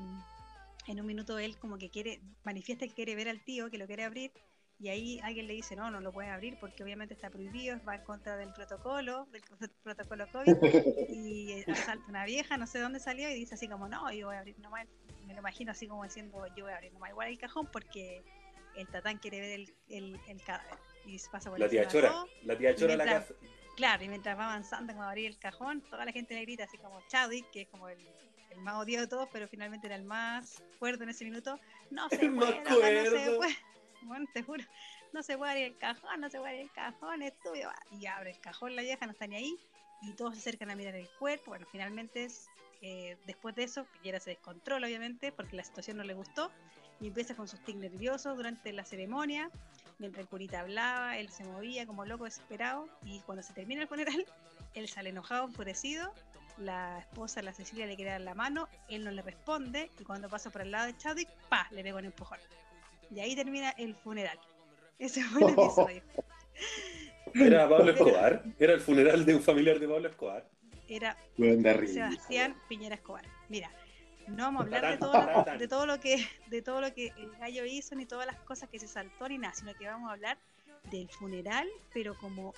[0.87, 3.87] en un minuto él como que quiere, manifiesta que quiere ver al tío, que lo
[3.87, 4.33] quiere abrir,
[4.81, 7.95] y ahí alguien le dice, no, no lo puedes abrir porque obviamente está prohibido, va
[7.97, 9.43] en contra del protocolo, del
[9.83, 10.57] protocolo COVID,
[11.09, 14.37] y asalta una vieja, no sé dónde salió, y dice así como, no, yo voy
[14.37, 14.87] a abrir nomás,
[15.27, 18.23] me lo imagino así como diciendo, yo voy a abrir nomás igual el cajón porque
[18.77, 20.79] el tatán quiere ver el, el, el cadáver.
[21.07, 22.09] Y se pasa por La tía Chora.
[22.11, 23.41] todo, La tía Chora a la mientras- casa.
[23.77, 26.65] Claro, y mientras va avanzando como a abrir el cajón, toda la gente le grita
[26.65, 27.99] así como Chadwick, que es como el,
[28.51, 31.59] el más odiado de todos, pero finalmente era el más fuerte en ese minuto.
[31.91, 33.37] No se El más puede, loco, no se cuerdo.
[33.39, 33.57] puede.
[34.05, 34.63] Bueno, te juro,
[35.13, 37.71] no se puede abrir el cajón, no se puede abrir el cajón, es tuyo.
[37.91, 39.59] Y abre el cajón la vieja, no está ni ahí,
[40.03, 41.53] y todos se acercan a mirar el cuerpo.
[41.53, 42.29] Bueno, finalmente,
[42.83, 46.51] eh, después de eso, Piñera se descontrola, obviamente, porque la situación no le gustó,
[47.01, 49.51] y empieza con sus tics nerviosos durante la ceremonia.
[49.99, 53.89] Mientras el curita hablaba, él se movía como loco desesperado y cuando se termina el
[53.89, 54.25] funeral,
[54.75, 56.13] él sale enojado, enfurecido,
[56.59, 60.29] la esposa, la Cecilia, le quiere dar la mano, él no le responde y cuando
[60.29, 61.69] pasa por el lado de Chadwick, ¡pa!
[61.71, 62.39] le pega un empujón.
[63.11, 64.39] Y ahí termina el funeral.
[64.99, 66.03] Ese fue el episodio.
[67.35, 68.45] Era Pablo Escobar.
[68.59, 70.49] Era el funeral de un familiar de Pablo Escobar.
[70.89, 71.17] Era.
[71.37, 73.25] Sebastián Piñera Escobar.
[73.49, 73.71] Mira,
[74.29, 77.13] no vamos a hablar de todo, lo, de todo lo que de todo lo que
[77.17, 80.09] el gallo hizo ni todas las cosas que se saltó ni nada, sino que vamos
[80.09, 80.39] a hablar
[80.91, 82.55] del funeral, pero como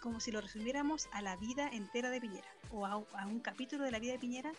[0.00, 3.84] como si lo resumiéramos a la vida entera de Piñera o a, a un capítulo
[3.84, 4.52] de la vida de Piñera,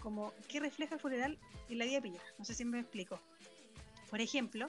[0.00, 2.24] como qué refleja el funeral en la vida de Piñera.
[2.38, 3.20] No sé si me explico.
[4.10, 4.68] Por ejemplo,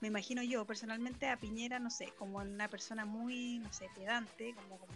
[0.00, 4.54] me imagino yo personalmente a Piñera, no sé, como una persona muy, no sé, pedante,
[4.54, 4.92] como, como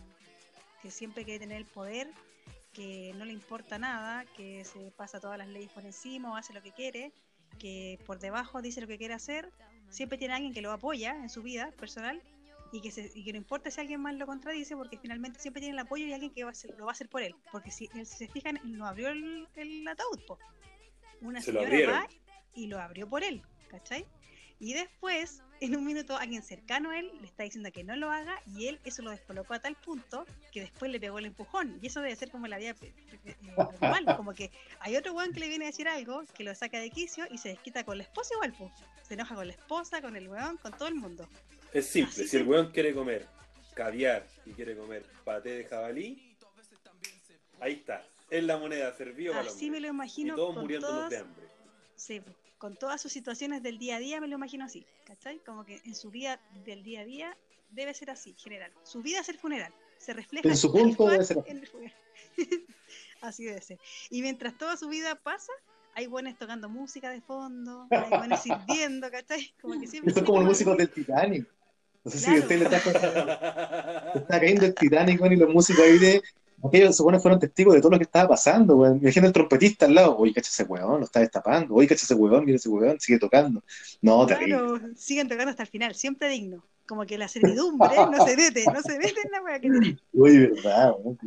[0.82, 2.10] que siempre quiere tener el poder,
[2.72, 6.52] que no le importa nada, que se pasa todas las leyes por encima o hace
[6.52, 7.12] lo que quiere,
[7.58, 9.50] que por debajo dice lo que quiere hacer,
[9.90, 12.20] siempre tiene alguien que lo apoya en su vida personal
[12.72, 15.60] y que, se, y que no importa si alguien más lo contradice porque finalmente siempre
[15.60, 17.34] tiene el apoyo y alguien que va a hacer- lo va a hacer por él,
[17.52, 20.38] porque si, él, si se fijan, él no abrió el, el ataúd, po.
[21.20, 21.94] una Se lo señora abrieron.
[22.02, 22.08] va
[22.56, 24.06] y lo abrió por él, ¿cachai?
[24.60, 28.10] Y después, en un minuto, alguien cercano a él le está diciendo que no lo
[28.10, 31.78] haga y él eso lo descolocó a tal punto que después le pegó el empujón.
[31.82, 32.94] Y eso debe ser como la vida eh,
[33.24, 34.50] eh, normal, como que
[34.80, 37.38] hay otro weón que le viene a decir algo, que lo saca de quicio y
[37.38, 38.72] se desquita con la esposa igual, pues.
[39.06, 41.28] Se enoja con la esposa, con el weón, con todo el mundo.
[41.72, 42.12] Es simple.
[42.12, 43.26] Así Si el weón quiere comer
[43.74, 46.36] caviar y quiere comer paté de jabalí,
[47.60, 48.02] ahí está.
[48.30, 51.46] Es la moneda servida para Así me lo Y imagino todos con muriéndonos de hambre.
[51.96, 55.38] sí, po, con todas sus situaciones del día a día, me lo imagino así, ¿cachai?
[55.44, 57.36] Como que en su vida del día a día
[57.70, 58.72] debe ser así, general.
[58.84, 61.96] Su vida es el funeral, se refleja En su punto debe ser en el funeral.
[63.20, 63.78] así debe ser.
[64.10, 65.52] Y mientras toda su vida pasa,
[65.94, 69.54] hay buenos tocando música de fondo, hay buenos sirviendo, ¿cachai?
[69.60, 71.48] Como que siempre Esto es como los músicos del Titanic.
[72.04, 72.40] No sé si Claro.
[72.40, 72.76] a usted le está,
[74.14, 76.22] está cayendo el Titanic, weón, y los músicos ahí de,
[76.66, 78.96] Aquellos buenos fueron testigos de todo lo que estaba pasando, weón.
[78.98, 82.14] Imagínate el trompetista al lado, oye, cacha ese weón, lo está destapando, oye, cacha ese
[82.14, 83.62] weón, mira ese weón, sigue tocando.
[84.00, 84.56] No, terrible.
[84.56, 86.64] Claro, siguen tocando hasta el final, siempre digno.
[86.86, 89.98] Como que la servidumbre no se mete, no se mete en la wea que tiene.
[90.12, 91.18] Uy, verdad, weón.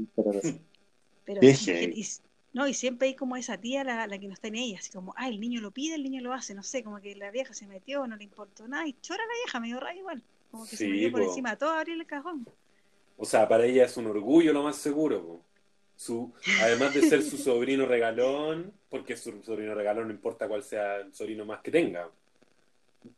[1.26, 2.06] Pero y-
[2.54, 4.92] no, y siempre hay como esa tía la, la que no está en ella, así
[4.92, 7.30] como, ah, el niño lo pide, el niño lo hace, no sé, como que la
[7.30, 10.64] vieja se metió, no le importó nada, y chora la vieja, medio rara igual, como
[10.64, 11.28] que se Sí, metió por po.
[11.28, 12.48] encima de todo a abrir el cajón.
[13.18, 15.22] O sea, para ella es un orgullo lo más seguro.
[15.26, 15.42] po.
[15.96, 20.64] Su, además de ser su sobrino regalón, porque es su sobrino regalón, no importa cuál
[20.64, 22.10] sea el sobrino más que tenga.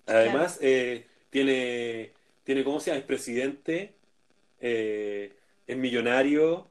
[0.05, 2.11] Además, eh, tiene,
[2.43, 2.99] tiene, ¿cómo se llama?
[2.99, 3.93] Es presidente,
[4.61, 5.33] eh,
[5.67, 6.67] es millonario.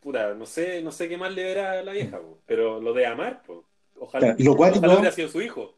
[0.00, 2.92] Puta, no sé, no sé qué más le verá a la vieja, po, pero lo
[2.92, 3.64] de amar, po.
[3.98, 5.74] Ojalá, Claro, lo cuático- ojalá hubiera sido su hijo.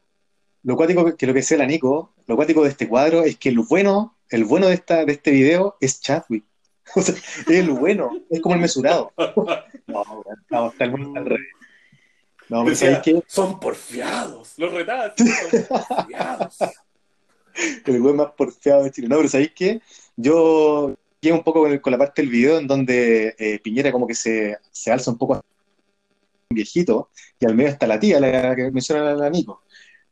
[0.63, 3.49] Lo cuático que lo que decía la Nico, lo cuático de este cuadro es que
[3.49, 6.45] el bueno, el bueno de esta, de este video es Chadwick.
[6.95, 9.13] O sea, es el bueno, es como el mesurado.
[9.87, 10.03] No,
[10.49, 11.47] no, está el mundo al revés.
[12.49, 13.23] No, pero Decía, ¿sabes qué?
[13.27, 14.53] Son porfiados.
[14.57, 15.05] Los retaba.
[15.05, 16.57] así, Son porfiados.
[17.85, 19.07] El güey más porfiado de Chile.
[19.09, 19.81] No, pero ¿sabéis qué?
[20.15, 23.91] Yo quedé un poco con, el- con la parte del video en donde eh, Piñera
[23.91, 25.37] como que se, se alza un poco a
[26.49, 27.09] un viejito
[27.39, 29.63] y al medio está la tía, la que menciona la Nico.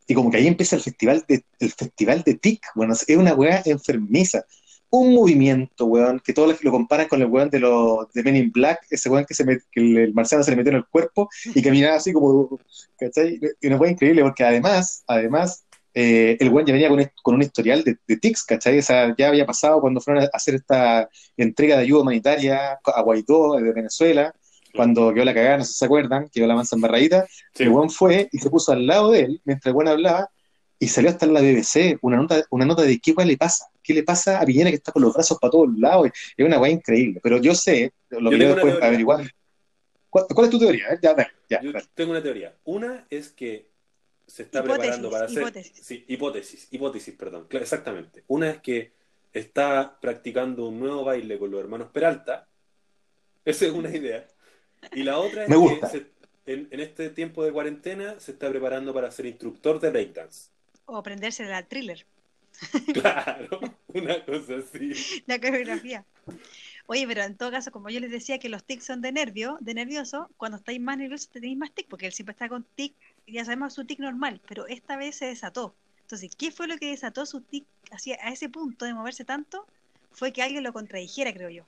[0.10, 3.34] Y como que ahí empieza el festival de, el festival de TIC, bueno, es una
[3.36, 4.44] weá enfermiza.
[4.92, 8.52] Un movimiento, weón, que todos lo comparan con el weón de los de Men in
[8.52, 10.88] Black, ese weón que, se met- que el, el marciano se le metió en el
[10.88, 12.60] cuerpo y caminaba así como,
[12.98, 13.40] ¿cachai?
[13.62, 17.42] Y una weá increíble, porque además, además, eh, el weón ya venía con, con un
[17.44, 18.80] historial de, de tics, ¿cachai?
[18.80, 21.08] O sea, ya había pasado cuando fueron a hacer esta
[21.38, 24.34] entrega de ayuda humanitaria a Guaidó de Venezuela,
[24.74, 27.64] cuando quedó la cagada, no sé si se acuerdan, quedó la mansa embarradita, Sí.
[27.64, 30.30] el weón fue y se puso al lado de él mientras el weón hablaba
[30.78, 33.94] y salió hasta en la BBC una nota, una nota de qué le pasa, qué
[33.94, 36.08] le pasa a Piñera que está con los brazos para todos lados,
[36.38, 39.30] y es una weá increíble, pero yo sé, lo que yo después averiguar.
[40.10, 40.88] ¿Cuál, cuál es tu teoría?
[40.92, 41.00] eh?
[41.02, 41.16] Ya,
[41.50, 42.56] ya, Yo tengo una teoría.
[42.64, 43.70] Una es que
[44.26, 45.38] se está Hipótesis, preparando para hacer.
[45.42, 45.86] hipótesis.
[45.86, 47.46] Sí, hipótesis, hipótesis, perdón.
[47.48, 48.24] Claro, exactamente.
[48.28, 48.94] Una es que
[49.34, 52.48] está practicando un nuevo baile con los hermanos Peralta.
[53.46, 54.28] Esa es una idea.
[54.94, 55.88] Y la otra es Me gusta.
[55.88, 56.08] que se-
[56.46, 60.50] en, en este tiempo de cuarentena se está preparando para ser instructor de breakdance.
[60.92, 62.00] O aprenderse al thriller,
[62.92, 63.60] Claro,
[63.94, 64.94] una cosa así.
[65.28, 66.06] la coreografía.
[66.88, 69.58] Oye, pero en todo caso, como yo les decía que los tics son de nervio,
[69.62, 72.96] de nervioso, cuando estáis más nerviosos tenéis más tic, porque él siempre está con tic,
[73.28, 75.76] ya sabemos su tic normal, pero esta vez se desató.
[76.02, 79.68] Entonces, ¿qué fue lo que desató su tic hacia a ese punto de moverse tanto?
[80.12, 81.66] Fue que alguien lo contradijera, creo yo.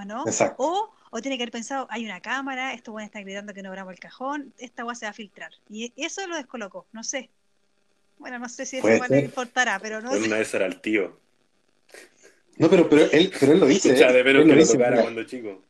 [0.00, 0.24] ¿O no?
[0.26, 0.62] Exacto.
[0.62, 3.62] O, o tiene que haber pensado, hay una cámara, estos van a estar gritando que
[3.62, 5.50] no abramos el cajón, esta agua se va a filtrar.
[5.68, 7.30] Y eso lo descolocó, no sé.
[8.18, 10.18] Bueno, no sé si eso igual le importará, pero no sé.
[10.18, 11.18] una vez era el tío.
[12.58, 13.96] No, pero, pero, él, pero él lo dice.
[13.96, 15.02] Sea, de menos lo que lo dice, tocara mira.
[15.02, 15.62] cuando chico.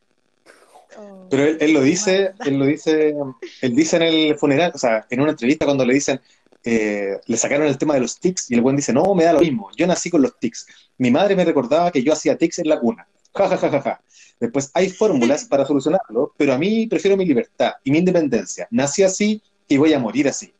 [0.97, 3.15] Oh, Pero él, él lo dice, él lo dice,
[3.61, 6.19] él dice en el funeral, o sea, en una entrevista cuando le dicen,
[6.65, 9.33] eh, le sacaron el tema de los tics y el buen dice, no, me da
[9.33, 10.67] lo mismo, yo nací con los tics.
[10.97, 13.07] Mi madre me recordaba que yo hacía tics en la cuna.
[13.33, 14.01] Ja, ja, ja, ja, ja.
[14.39, 18.67] Después hay fórmulas para solucionarlo, pero a mí prefiero mi libertad y mi independencia.
[18.71, 20.53] Nací así y voy a morir así.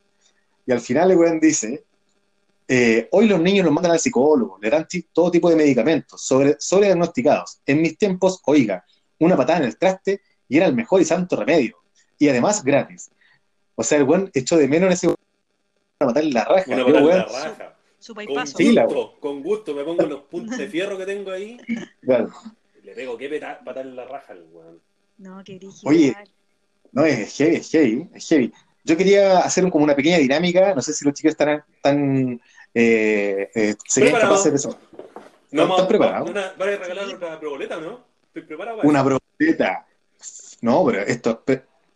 [0.65, 1.84] Y al final el buen dice,
[2.67, 6.57] eh, hoy los niños los mandan al psicólogo, le dan todo tipo de medicamentos, sobre,
[6.82, 7.59] diagnosticados.
[7.65, 8.86] En mis tiempos, oiga,
[9.19, 11.78] una patada en el traste y era el mejor y santo remedio.
[12.17, 13.11] Y además gratis.
[13.76, 15.15] O sea, el buen echó de menos en ese
[15.97, 16.63] patada en la raja.
[16.67, 17.78] Una patada en weón, la raja.
[17.99, 18.47] su Con.
[18.47, 21.57] Sí, la- gusto, con gusto me pongo los puntos de fierro que tengo ahí.
[22.01, 22.32] claro.
[22.91, 24.81] Le pego qué en la raja al weón.
[25.17, 25.89] No, qué brígido.
[25.89, 26.13] Oye.
[26.91, 28.51] No, es heavy, es heavy, es heavy.
[28.83, 32.41] Yo quería hacer un- como una pequeña dinámica, no sé si los chicos están, tan
[32.73, 34.31] eh, eh, serían Preparado.
[34.33, 34.77] capaces de eso.
[35.51, 36.29] No, ¿Están preparados?
[36.29, 38.03] Una, ¿Van a regalar otra proboleta o no?
[38.27, 39.19] Estoy preparado para Una eso.
[39.37, 39.87] probeta.
[40.61, 41.43] No, pero esto,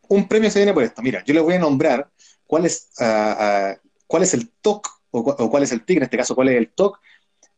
[0.08, 1.02] un premio se viene por esto.
[1.02, 2.10] Mira, yo les voy a nombrar
[2.48, 6.04] cuál es, ah, ah, cuál es el TOC, o, o cuál es el TIC, en
[6.04, 7.00] este caso, cuál es el TOC,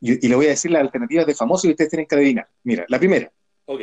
[0.00, 2.48] y, y le voy a decir las alternativas de famosos y ustedes tienen que adivinar.
[2.64, 3.30] Mira, la primera,
[3.66, 3.82] Ok.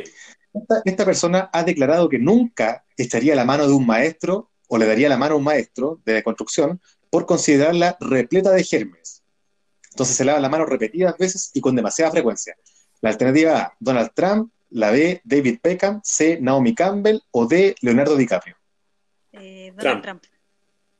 [0.52, 4.86] esta, esta persona ha declarado que nunca echaría la mano de un maestro o le
[4.86, 9.22] daría la mano a un maestro de construcción por considerarla repleta de gérmenes.
[9.90, 12.56] Entonces se lava la mano repetidas veces y con demasiada frecuencia.
[13.00, 18.16] La alternativa A, Donald Trump, la B, David Beckham, C, Naomi Campbell o D, Leonardo
[18.16, 18.56] DiCaprio.
[19.32, 20.24] Eh, Donald Trump.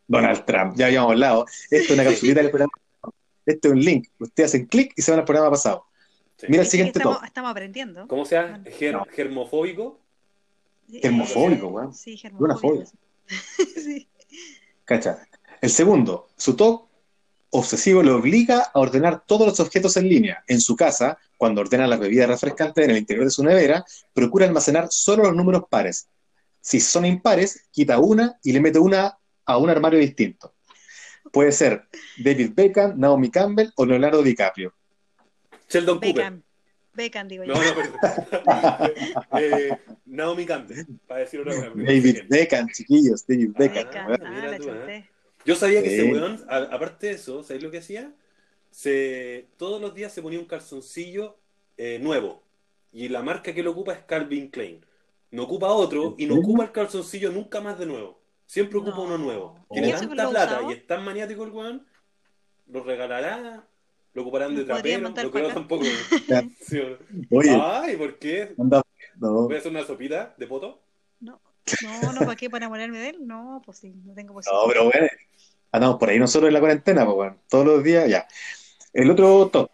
[0.07, 1.47] Donald Trump, ya habíamos hablado.
[1.71, 2.73] Esto es una capsulita del programa.
[3.47, 4.09] Este es un link.
[4.19, 5.85] Ustedes hacen clic y se van al programa pasado.
[6.37, 6.47] Sí.
[6.51, 7.27] Mira el siguiente estamos, top.
[7.27, 8.07] estamos aprendiendo.
[8.09, 8.63] ¿Cómo se llama?
[8.65, 9.99] Ger- ¿Germofóbico?
[10.91, 11.95] Sí, Germofóbico, weón.
[11.95, 12.85] Sí, Una germofóbico.
[12.85, 12.87] fobia.
[13.83, 14.09] sí.
[14.85, 15.27] ¿Cacha?
[15.61, 16.87] El segundo, su top
[17.51, 20.45] obsesivo le obliga a ordenar todos los objetos en línea.
[20.47, 24.47] En su casa, cuando ordena las bebidas refrescantes en el interior de su nevera, procura
[24.47, 26.09] almacenar solo los números pares.
[26.61, 29.17] Si son impares, quita una y le mete una
[29.47, 30.53] a un armario distinto.
[31.33, 31.85] Puede ser
[32.19, 34.73] David Beckham, Naomi Campbell o Leonardo DiCaprio.
[35.69, 36.15] Sheldon Cooper.
[36.15, 36.43] Beckham.
[36.95, 37.53] Beckham, digo yo.
[37.55, 38.01] No, no, perdón.
[39.39, 41.71] Eh, Naomi Campbell, para decir una cosa.
[41.75, 43.85] David Beckham, chiquillos, David Beckham.
[43.85, 44.13] Beckham.
[44.13, 45.09] Ah, Mira la tú, ¿eh?
[45.45, 48.13] Yo sabía que ese weón, a- aparte de eso, ¿sabéis lo que hacía?
[48.71, 51.37] Se, todos los días se ponía un calzoncillo
[51.77, 52.43] eh, nuevo.
[52.93, 54.85] Y la marca que lo ocupa es Calvin Klein.
[55.31, 58.16] No ocupa otro y no ocupa el calzoncillo nunca más de nuevo.
[58.47, 59.03] Siempre ocupa No.
[59.05, 59.59] uno nuevo.
[59.71, 61.87] ¿Y Tiene que tanta plata y es tan maniático el weón,
[62.69, 63.67] lo regalará,
[64.15, 65.55] lo ocuparán de trapero, lo no acá.
[65.55, 65.85] tampoco.
[66.29, 66.43] Ya.
[66.61, 66.97] Sí, ¿o no?
[67.39, 68.55] Oye, Ay, ¿por qué?
[68.59, 68.83] anda,
[69.17, 70.81] no, ¿Voy a hacer una sopita de poto?
[71.21, 71.41] No,
[71.83, 72.49] no, no, ¿para qué?
[72.49, 73.27] ¿Para enamorarme de él?
[73.27, 74.67] No, pues sí, no tengo no, posibilidad.
[74.69, 75.07] pero bueno,
[75.73, 78.27] andamos por ahí nosotros en la cuarentena, pues bueno, todos los días, ya.
[78.93, 79.71] El otro top.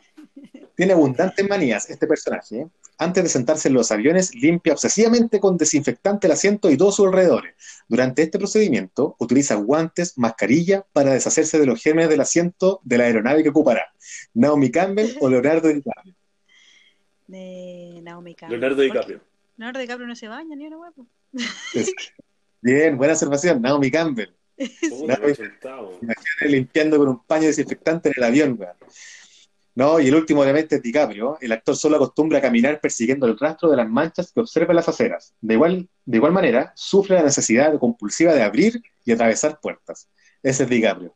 [0.74, 2.60] Tiene abundantes manías este personaje.
[2.60, 2.66] ¿eh?
[3.02, 7.06] Antes de sentarse en los aviones, limpia obsesivamente con desinfectante el asiento y todos sus
[7.06, 7.54] alrededores.
[7.88, 13.04] Durante este procedimiento, utiliza guantes, mascarilla para deshacerse de los gérmenes del asiento de la
[13.04, 13.92] aeronave que ocupará.
[14.34, 16.14] Naomi Campbell o Leonardo DiCaprio.
[17.26, 18.60] De Naomi Campbell.
[18.60, 18.82] Leonardo.
[18.82, 19.20] DiCaprio.
[19.56, 21.06] Leonardo DiCaprio no se baña ni una guapo.
[21.74, 21.92] Es-
[22.60, 24.30] Bien, buena observación, Naomi Campbell.
[24.88, 25.98] Soltado.
[26.00, 28.76] Imagínate limpiando con un paño desinfectante en el avión, weón.
[29.74, 31.38] No, y el último obviamente es DiCaprio.
[31.40, 34.76] El actor solo acostumbra a caminar persiguiendo el rastro de las manchas que observa en
[34.76, 35.34] las aceras.
[35.40, 40.08] De igual, de igual manera, sufre la necesidad compulsiva de abrir y atravesar puertas.
[40.42, 41.14] Ese es DiCaprio.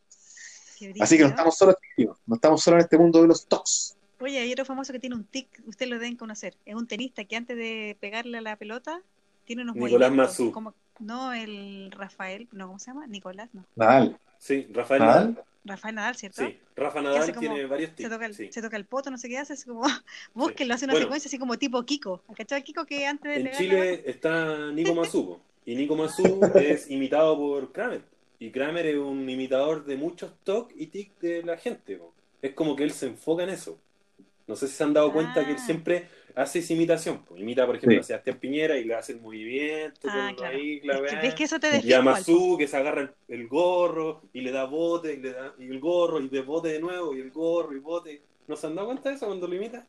[1.00, 2.16] Así que no estamos solos, tío.
[2.26, 3.96] no estamos solo en este mundo de los tocs.
[4.20, 6.56] Oye, hay otro famoso que tiene un tic, ustedes lo deben conocer.
[6.64, 9.02] Es un tenista que antes de pegarle a la pelota
[9.44, 10.38] tiene unos Nicolás.
[10.52, 13.06] Como, no, el Rafael, no, ¿cómo se llama?
[13.06, 13.64] Nicolás, no.
[13.76, 14.18] Nadal.
[14.38, 15.28] Sí, Rafael Nadal.
[15.30, 15.44] Nadal.
[15.66, 16.46] Rafael Nadal, ¿cierto?
[16.46, 18.10] Sí, Rafa Nadal como- tiene varios Se tics.
[18.10, 18.48] toca, el, sí.
[18.52, 19.82] se toca el poto, no sé qué hace, es como,
[20.34, 21.06] búsquenlo, hace una Bueno.
[21.06, 22.22] secuencia así como tipo Kiko.
[22.36, 25.40] ¿Cachai Kiko que antes de En la Chile está Nico Masuco.
[25.64, 28.02] Y Nico Mazú es imitado por Kramer.
[28.38, 32.00] Y Kramer es un imitador de muchos TOC y TIC de la gente.
[32.40, 33.76] Es como que él se enfoca en eso.
[34.46, 35.64] No sé si se han dado cuenta que él Ah.
[35.66, 36.06] siempre
[36.36, 37.24] hace esa imitación.
[37.24, 37.36] po.
[37.36, 38.00] Imita, por ejemplo, Sí.
[38.00, 40.08] a Sebastián Piñera y le hace el movimiento.
[40.08, 40.56] Ah, claro.
[40.56, 42.02] ahí, la Es que ves que eso te Y a.
[42.02, 45.64] Mazú que se agarra el, el gorro y le da bote y le da y
[45.66, 48.26] el gorro y de bote de nuevo y el gorro y bote.
[48.46, 49.88] ¿No se han dado cuenta de eso cuando lo imita?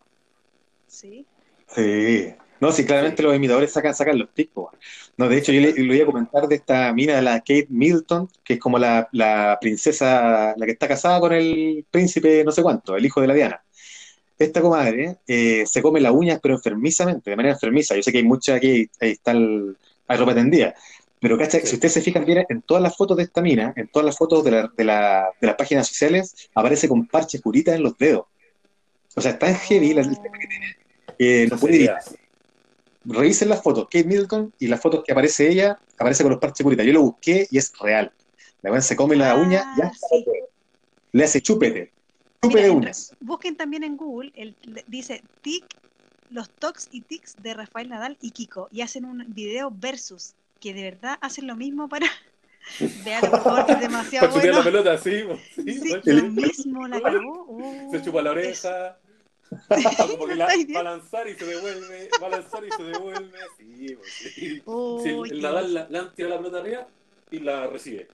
[0.88, 1.28] Sí.
[1.68, 2.34] Sí.
[2.60, 3.24] No, sí, claramente Sí.
[3.24, 4.72] los imitadores sacan, sacan los tics, po.
[5.18, 8.30] No, de hecho, yo le, le iba a comentar de esta mina, la Kate Middleton,
[8.44, 12.64] que es como la, la princesa, la que está casada con el príncipe no sé
[12.64, 13.64] cuánto, el hijo de la Diana.
[14.40, 17.96] Esta comadre eh, se come las uñas, pero enfermizamente, de manera enfermiza.
[17.96, 19.76] Yo sé que hay mucha aquí, ahí está el,
[20.08, 20.76] hay ropa tendida.
[21.20, 21.68] Pero cacha, Sí.
[21.68, 24.16] si ustedes se fijan bien en todas las fotos de esta mina, en todas las
[24.16, 27.98] fotos de, la- de, la- de las páginas sociales, aparece con parches curitas en los
[27.98, 28.26] dedos.
[29.16, 30.78] O sea, es tan heavy la, el tema que tiene
[31.18, 31.92] que no puede.
[33.06, 36.64] Revisen las fotos, Kate Middleton, y las fotos que aparece ella, aparece con los parches
[36.64, 36.86] curitas.
[36.86, 38.12] Yo lo busqué y es real.
[38.62, 40.26] La se come la Ah, uña y hasta sí.
[41.14, 41.94] le hace chúpete.
[42.48, 43.16] Mira, uñas.
[43.20, 45.66] Busquen también en Google, el, le- dice tic,
[46.30, 48.68] los tocs y tics de Rafael Nadal y Kiko.
[48.72, 52.08] Y hacen un video versus, que de verdad hacen lo mismo para...
[53.06, 54.58] Veanlo, por favor, que es demasiado Para bueno.
[54.58, 55.24] la pelota, sí.
[55.26, 56.02] po, sí, Sí, po.
[56.12, 57.46] lo mismo la cagó.
[57.50, 58.98] Oh, Se chupa la oreja.
[60.12, 60.76] Como que la, Ay, Dios.
[60.76, 63.40] va a lanzar y se devuelve, va a lanzar y se devuelve.
[63.58, 64.62] Sí, po, sí.
[64.66, 66.88] Oh, el, el Nadal la, la tira la pelota arriba
[67.32, 68.10] y la recibe.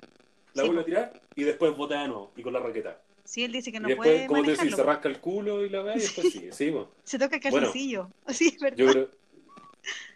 [0.54, 3.02] La Sí, vuelve a tirar y después bota de nuevo y con la raqueta.
[3.26, 4.76] Sí, él dice que y no después, puede como decís, manejarlo.
[4.78, 6.52] se rasca el culo y la ve y después sigue.
[6.52, 6.90] Sí, po.
[7.04, 7.68] Se toca el Bueno.
[7.68, 8.10] calzoncillo.
[8.28, 8.78] Sí, es verdad.
[8.78, 9.10] Yo creo,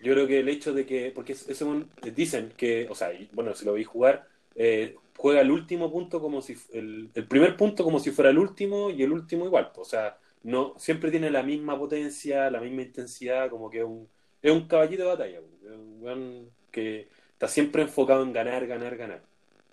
[0.01, 3.11] yo creo que el hecho de que, porque es- eso un- dicen que, o sea,
[3.33, 7.57] bueno, si lo veis jugar, eh, juega el último punto como si, el, el primer
[7.57, 11.11] punto como si fuera el último y el último igual, pues, o sea, no, siempre
[11.11, 14.07] tiene la misma potencia, la misma intensidad, como que es un,
[14.41, 18.67] es un caballito de batalla, pues, es un weón que está siempre enfocado en ganar,
[18.67, 19.23] ganar, ganar.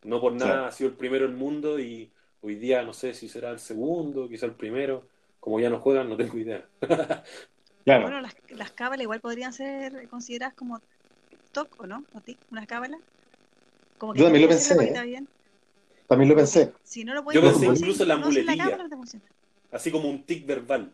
[0.04, 2.10] No por nada ha sido el primero del mundo y
[2.44, 5.08] hoy día no sé si será el segundo, quizá el primero,
[5.40, 6.66] como ya no juegan, no tengo idea.
[7.84, 8.04] Claro.
[8.04, 10.80] Bueno, las, las cábalas igual podrían ser consideradas como
[11.52, 12.02] TOC, ¿o no?
[12.14, 12.38] ¿O TIC?
[12.50, 12.98] ¿Unas cábalas?
[13.98, 15.28] Como Yo también lo pensé, varita bien.
[16.06, 16.72] También lo pensé.
[16.82, 18.78] Si no lo puedes Yo pensé incluso en la no muletilla.
[19.70, 20.90] Así como un tic verbal.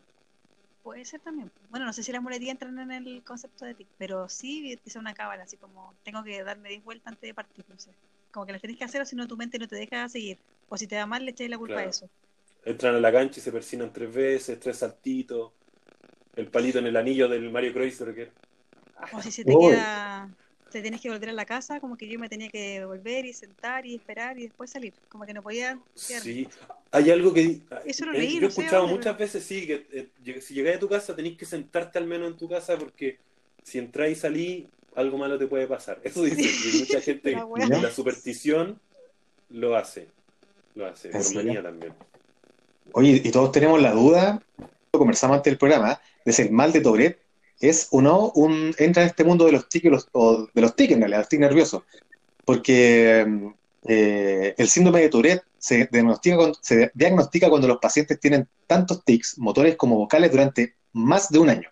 [0.82, 1.52] Puede ser también.
[1.70, 5.00] Bueno, no sé si las muletillas entran en el concepto de TIC, pero sí sea
[5.00, 7.90] una cábala, así como tengo que darme 10 vueltas antes de partir, no sé.
[8.32, 10.38] Como que las tenés que hacer o si no tu mente no te deja seguir.
[10.70, 11.88] O si te da mal, le echáis la culpa Claro.
[11.88, 12.06] a eso.
[12.64, 15.52] Entran a la cancha y se persinan tres veces, tres saltitos,
[16.36, 18.30] el palito en el anillo del Mario Kreuzberger.
[19.12, 19.70] O si se te Uy.
[19.72, 20.28] queda,
[20.70, 23.32] te tienes que volver a la casa, como que yo me tenía que volver y
[23.32, 24.92] sentar y esperar y después salir.
[25.08, 26.22] Como que no podía quedar.
[26.22, 26.48] Sí,
[26.92, 27.60] Hay algo que.
[27.86, 29.86] Eso lo eh, leí, yo he no escuchado muchas veces, sí, que
[30.24, 33.18] eh, si llegáis a tu casa tenéis que sentarte al menos en tu casa porque
[33.62, 36.00] si entráis y salís, algo malo te puede pasar.
[36.04, 36.50] Eso dice.
[36.68, 38.80] Y mucha gente, La la superstición
[39.48, 40.08] lo hace.
[40.74, 41.44] Lo hace, ¿En por serio?
[41.44, 41.94] manía también.
[42.92, 44.42] Oye, y todos tenemos la duda,
[44.92, 47.20] lo conversamos antes del programa, de si el mal de Tourette
[47.60, 50.74] es o no un, entra en este mundo de los tics los- o de los
[50.74, 51.82] tics en realidad, los tics nerviosos.
[52.44, 53.26] Porque
[53.86, 59.04] eh, el síndrome de Tourette se diagnostica, cuando, se diagnostica cuando los pacientes tienen tantos
[59.04, 61.68] tics, motores como vocales, durante más de un año.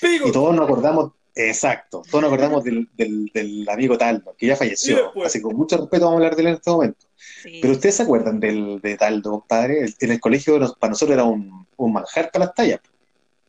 [0.00, 0.28] ¡Pico!
[0.28, 4.56] Y todos nos acordamos, exacto, todos nos acordamos del, del- del amigo Taldo, que ya
[4.56, 4.96] falleció.
[4.96, 5.26] después.
[5.26, 7.06] Así que con mucho respeto vamos a hablar de él en este momento.
[7.16, 7.58] Sí.
[7.60, 9.84] Pero ustedes se acuerdan del, de Taldo, compadre.
[9.84, 12.80] El- En el colegio nos- para nosotros era un, un manjar para las tallas.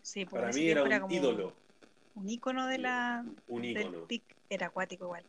[0.01, 1.53] Sí, porque Para mí era un como ídolo.
[2.15, 3.97] Un ícono de la, Un del ícono.
[4.05, 5.23] tic era acuático igual.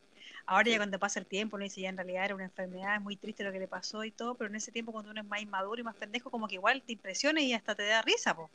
[0.47, 3.01] Ahora ya cuando pasa el tiempo uno dice ya en realidad era una enfermedad, es
[3.01, 5.27] muy triste lo que le pasó y todo, pero en ese tiempo cuando uno es
[5.27, 8.37] más inmaduro y más pendejo, como que igual te impresiona y hasta te da risa,
[8.37, 8.51] po.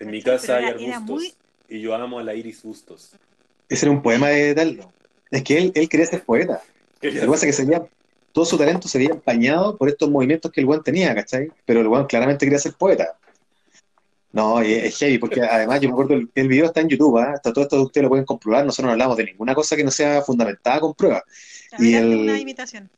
[0.00, 1.16] En mi casa hay Pero era- era arbustos.
[1.16, 1.34] muy-
[1.68, 3.12] Y yo amo a la Iris Bustos.
[3.68, 4.92] Ese era un poema de Taldo.
[5.30, 6.62] Es que él, él quería ser poeta.
[7.02, 7.84] Lo que pasa es que se veía,
[8.32, 11.50] todo su talento se veía empañado por estos movimientos que el weón tenía, ¿cachai?
[11.64, 13.16] Pero el weón claramente quería ser poeta.
[14.32, 17.16] No, y es heavy, porque además yo me acuerdo, el, el video está en YouTube,
[17.18, 17.32] ¿ah?
[17.34, 19.90] Hasta todo esto ustedes lo pueden comprobar, nosotros no hablamos de ninguna cosa que no
[19.90, 21.22] sea fundamentada con pruebas.
[21.78, 22.90] Y el- una imitación.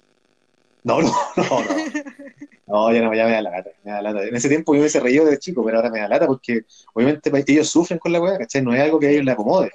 [0.89, 1.65] No, no, no, no.
[2.67, 4.27] No, ya no, ya me da la lata, me da la lata.
[4.27, 6.63] En ese tiempo yo me hubiese reído de chico, pero ahora me da lata porque
[6.95, 8.63] obviamente ellos sufren con la weá, ¿cachai?
[8.63, 9.71] No es algo que a ellos les acomode.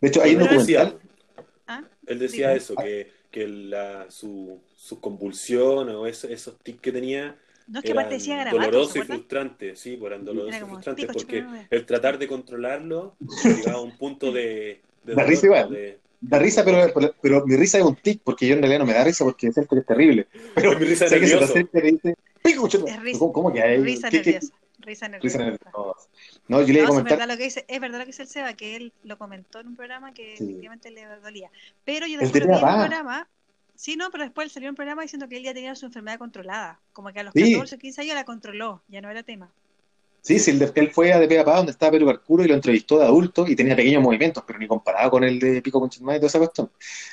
[0.00, 0.98] De hecho, hay un documental.
[1.68, 1.82] ¿Ah?
[2.06, 7.36] él decía eso, que, que la, su, su convulsión o eso- esos tics que tenía
[7.68, 9.06] No es que eran decía ¿se y acuerdan?
[9.06, 13.82] frustrantes, sí, pues eran dolorosos Era y pico, porque el tratar de controlarlo llegaba a
[13.82, 15.70] un punto de, de dolor, igual.
[15.70, 15.98] de-
[16.28, 18.86] Da risa, pero, pero, pero mi risa es un tic, porque yo en realidad no
[18.86, 20.26] me da risa porque siento que es terrible.
[20.54, 21.54] Pero Mi risa es que nervioso.
[21.58, 22.90] y dice, "Pico, chuta".
[22.94, 23.18] Es risa.
[23.18, 23.78] ¿Cómo, cómo que hay?
[23.82, 24.54] Risa ¿Qué- qué- nerviosa.
[24.80, 25.38] Risa Risa nerviosa.
[25.38, 25.70] nerviosa.
[26.48, 28.04] No, yo le iba a No, sí, es verdad lo que dice, es verdad lo
[28.04, 30.44] que dice el Seba, que él lo comentó en un programa que Sí.
[30.44, 31.50] efectivamente le dolía.
[31.84, 33.28] Pero yo después de lo vi en un programa,
[33.74, 35.86] sí, no, pero después él salió en un programa diciendo que él ya tenía su
[35.86, 37.52] enfermedad controlada, como que a los Sí.
[37.52, 39.50] 14 o 15 años la controló, ya no era tema.
[40.26, 42.54] Sí, sí, él fue a De Pe a Pa, donde estaba Pedro Carcuro, y lo
[42.54, 46.16] entrevistó de adulto y tenía pequeños movimientos, pero ni comparado con el de Pico Conchetumare
[46.16, 46.68] y toda esa cuestión.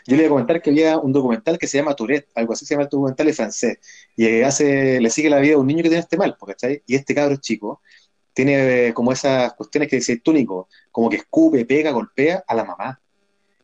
[0.08, 2.66] Yo le iba a comentar que había un documental que se llama Tourette, algo así
[2.66, 3.78] se llama el documental en francés,
[4.16, 6.82] y hace, le sigue la vida a un niño que tiene este mal, ¿cachai?
[6.88, 7.82] Y este cabro chico
[8.34, 12.56] tiene eh, como esas cuestiones que dice tú, Nico, como que escupe, pega, golpea a
[12.56, 13.00] la mamá.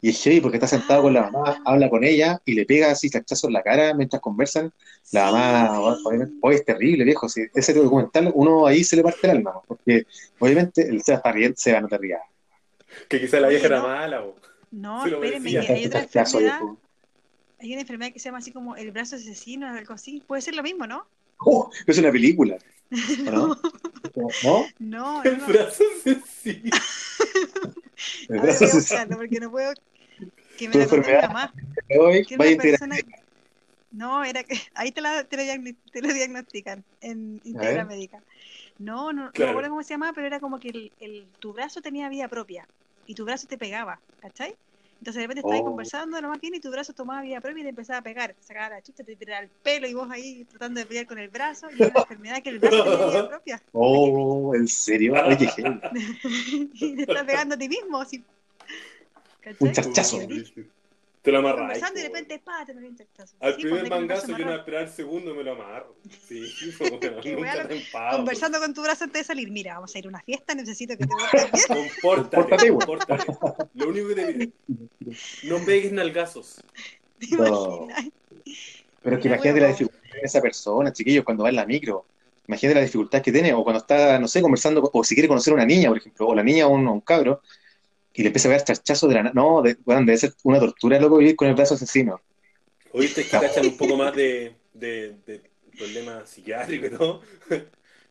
[0.02, 2.92] Y es heavy porque está sentado con la mamá, habla con ella y le pega
[2.92, 4.72] así cachazo en la cara mientras conversan.
[5.12, 6.04] La Sí, mamá, sí.
[6.06, 7.28] obviamente, hoy es terrible, viejo.
[7.28, 10.06] Si ese documental, uno ahí se le parte el alma, porque
[10.40, 12.22] obviamente el Seba está riendo, Seba no te rías.
[13.08, 14.24] Que quizá la vieja era mala.
[14.24, 14.36] po.
[14.72, 16.60] No, Se espérenme, que hay otra enfermedad,
[17.60, 20.24] hay una enfermedad que se llama así como el brazo asesino, algo así.
[20.26, 21.08] Puede ser lo mismo, ¿no?
[21.40, 21.70] ¡Oh!
[21.88, 22.58] es una película.
[23.28, 23.58] ¿o ¿No?
[24.44, 24.66] ¿No?
[24.80, 26.72] No, El brazo asesino.
[28.30, 29.74] El A ver, brazo voy a se buscarlo porque no puedo
[30.60, 31.34] que me la enfermedad.
[32.00, 32.98] hoy que una persona
[33.92, 37.42] no era que ahí te, la, te, lo, te lo diagnostican en.
[37.44, 38.24] Integra Médica
[38.78, 39.48] no, no, no Claro.
[39.48, 42.28] me acuerdo cómo se llamaba pero era como que el, el- tu brazo tenía vida
[42.30, 42.70] propia
[43.06, 44.56] y tu brazo te pegaba ¿cachai?
[45.00, 45.66] entonces de repente estabas Oh.
[45.66, 48.36] conversando en la máquina y tu brazo tomaba vida propia y te empezaba a pegar
[48.42, 51.30] sacaba la chucha, te tiraba el pelo y vos ahí tratando de pelear con el
[51.30, 55.14] brazo y era una enfermedad que el brazo tenía vida propia Oh, ¿en serio?
[55.26, 55.48] Oye,
[56.74, 58.04] y te está pegando a ti mismo.
[59.60, 60.20] Un charchazo.
[61.22, 61.60] Te lo amarras.
[61.60, 64.46] conversando y de repente pa, te pegué un charchazo Al Sí, primer mangazo yo no
[64.46, 65.96] voy a esperar el segundo me lo amarro.
[66.28, 66.50] Sí,
[66.82, 67.84] bueno, nunca te
[68.16, 69.52] conversando con tu brazo antes de salir.
[69.52, 71.66] Mira, vamos a ir a una fiesta, necesito que te busques bien.
[71.68, 72.70] Compórtate.
[73.74, 74.52] Lo único que te pido,
[75.44, 76.56] no pegues nalgazos.
[77.20, 77.88] ¿Te No.
[77.88, 78.06] imaginas?
[79.02, 82.06] Pero es que imagínate la dificultad de esa persona, chiquillos, cuando va en la micro.
[82.48, 85.28] Imagínate la dificultad que tiene, o cuando está, no sé, conversando, con- o si quiere
[85.28, 87.42] conocer a una niña, por ejemplo, o la niña o un, o un cabro,
[88.20, 91.00] y le empieza a ver charchazo de la No, de, weón, debe ser una tortura,
[91.00, 92.22] loco, vivir con el brazo asesino.
[92.92, 97.22] Oíste que cachan un poco más de, de, de problemas psiquiátricos y todo.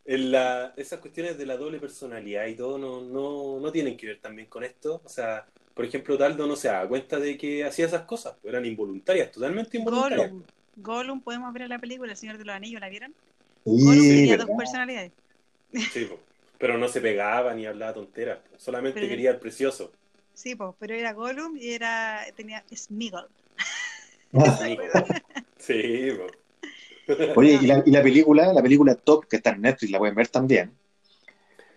[0.04, 4.06] En la, esas cuestiones de la doble personalidad y todo no, no, no tienen que
[4.06, 5.02] ver también con esto.
[5.04, 8.36] O sea, por ejemplo, Taldo no se da cuenta de que hacía esas cosas.
[8.40, 10.32] pues, Eran involuntarias, totalmente involuntarias.
[10.32, 10.46] Gollum.
[10.76, 13.16] Gollum, podemos ver la película El Señor de los Anillos, ¿la vieron?
[13.64, 14.46] Gollum Sí, tenía ¿verdad?
[14.46, 15.12] dos personalidades.
[15.86, 16.27] Sí, po.
[16.58, 18.38] Pero no se pegaba ni hablaba tonteras.
[18.38, 18.58] po.
[18.58, 19.92] Solamente Pero- quería el precioso.
[20.34, 23.28] Sí, pues, pero era Gollum y era tenía Smeagol.
[24.32, 24.82] Amigo.
[25.58, 26.26] Sí, po.
[27.36, 30.14] Oye, y la, y la película, la película Top, que está en Netflix, la pueden
[30.14, 30.72] ver también.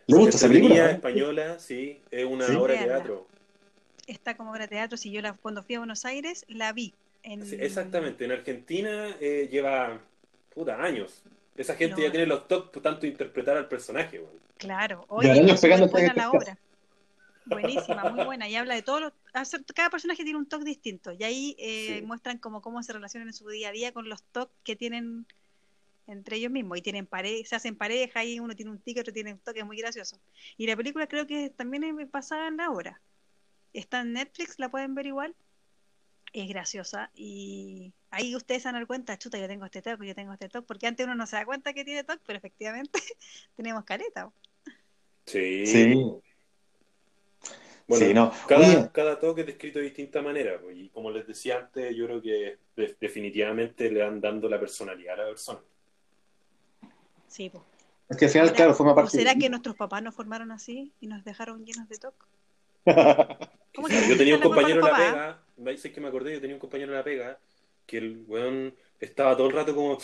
[0.07, 0.75] ¿Le gusta esa película?
[0.83, 0.89] No?
[0.89, 2.55] española, sí, es una Sí.
[2.55, 3.27] obra de teatro.
[4.07, 4.97] Está como obra de teatro.
[4.97, 6.93] Si yo la, cuando fui a Buenos Aires, la vi.
[7.23, 7.45] En...
[7.45, 9.99] Sí, exactamente, en Argentina eh, lleva
[10.53, 11.23] puta años.
[11.55, 12.03] Esa gente No.
[12.07, 14.41] ya tiene los toques por tanto interpretar al personaje, weón.
[14.61, 16.57] Claro, oye, es pegando buena la obra.
[17.45, 18.47] Buenísima, muy buena.
[18.47, 19.13] Y habla de todos los.
[19.73, 21.11] Cada personaje tiene un toque distinto.
[21.11, 22.05] Y ahí eh, Sí.
[22.05, 25.25] muestran como cómo se relacionan en su día a día con los toques que tienen
[26.05, 26.77] entre ellos mismos.
[26.77, 29.63] Y tienen pare se hacen pareja, y uno tiene un tic, otro tiene un toque
[29.63, 30.19] muy gracioso.
[30.57, 33.01] Y la película creo que también es basada en la obra.
[33.73, 35.35] Está en Netflix, la pueden ver igual.
[36.33, 37.09] Es graciosa.
[37.15, 40.33] Y ahí ustedes se van a dar cuenta, chuta, yo tengo este toque, yo tengo
[40.33, 40.67] este toque.
[40.67, 42.99] Porque antes uno no se da cuenta que tiene toque, pero efectivamente
[43.55, 44.31] tenemos careta.
[45.25, 45.65] Sí.
[45.65, 45.93] Sí.
[47.87, 48.31] Bueno, Sí, no.
[48.47, 50.59] cada, cada toque es descrito de distinta manera.
[50.61, 54.59] pues, Y como les decía antes, yo creo que de- definitivamente le van dando la
[54.59, 55.59] personalidad a la persona.
[57.27, 57.63] Sí, pues.
[58.09, 59.11] Es que al final, ¿Será- claro, forma ¿O parte.
[59.17, 62.13] será que nuestros papás nos formaron así y nos dejaron llenos de TOC?
[63.75, 64.03] ¿Cómo Quizás.
[64.03, 66.33] que Yo tenía un compañero en la pega, ¿veis que me acordé?
[66.33, 67.39] Yo tenía un compañero en la pega
[67.85, 69.97] que el weón estaba todo el rato como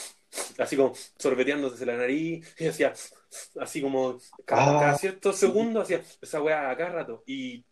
[0.57, 2.93] así como sorbeteándose la nariz y hacía
[3.59, 4.79] así como cada, Ah.
[4.81, 7.63] cada ciertos segundos hacía esa weá a cada rato y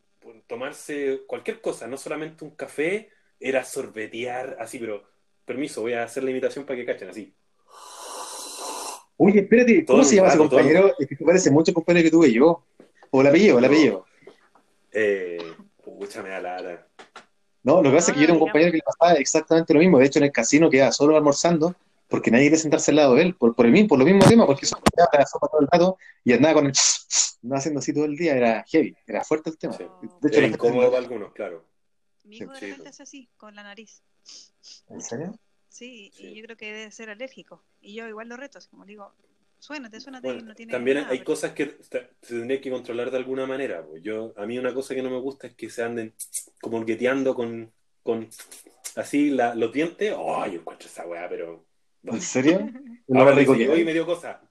[0.47, 3.09] tomarse cualquier cosa, no solamente un café,
[3.39, 5.03] era sorbetear así, pero
[5.45, 7.33] permiso, voy a hacer la imitación para que cachen así.
[9.17, 10.93] Oye, espérate, ¿cómo se llama ese todo compañero?
[10.99, 12.63] Es que se parece mucho compañero que tuve yo.
[13.11, 14.05] O el apellido, el apellido.
[14.91, 15.37] Eh,
[15.83, 16.87] pucha, me da lata.
[17.65, 19.73] No, lo que pasa es que yo era un Ah, compañero que le pasaba exactamente
[19.73, 19.97] lo mismo.
[19.99, 21.75] De hecho, en el casino quedaba solo almorzando
[22.07, 24.23] porque nadie quería sentarse al lado de él, por, por el mismo, por lo mismo
[24.29, 26.73] tema, porque eso quedaba la sopa todo el rato y andaba con el
[27.43, 29.73] andaba haciendo así todo el día, era heavy, era fuerte el tema.
[29.73, 29.83] Sí.
[30.21, 31.65] De hecho, Era incómodo para algunos, claro.
[32.23, 32.93] Mi hijo de Sí, repente pues.
[32.93, 34.01] hace así, con la nariz.
[34.89, 35.37] ¿En serio?
[35.67, 36.27] Sí, Sí.
[36.27, 37.63] y yo creo que debe ser alérgico.
[37.81, 39.11] Y yo igual lo reto, así como digo,
[39.65, 42.69] suénate, suénate, Bueno, y no tiene también nada, hay pero- cosas que se tendrían que
[42.71, 43.83] controlar de alguna manera.
[43.85, 44.01] pues.
[44.03, 46.13] Yo, a mí una cosa que no me gusta es que se anden
[46.61, 47.71] como gueteando con,
[48.03, 48.27] con
[48.95, 50.13] así la- los dientes.
[50.17, 51.65] ¡Ay, yo encuentro esa weá, pero...
[52.03, 52.59] ¿En serio?
[53.07, 54.41] ¿El Ahora más rico que hoy me dio cosa.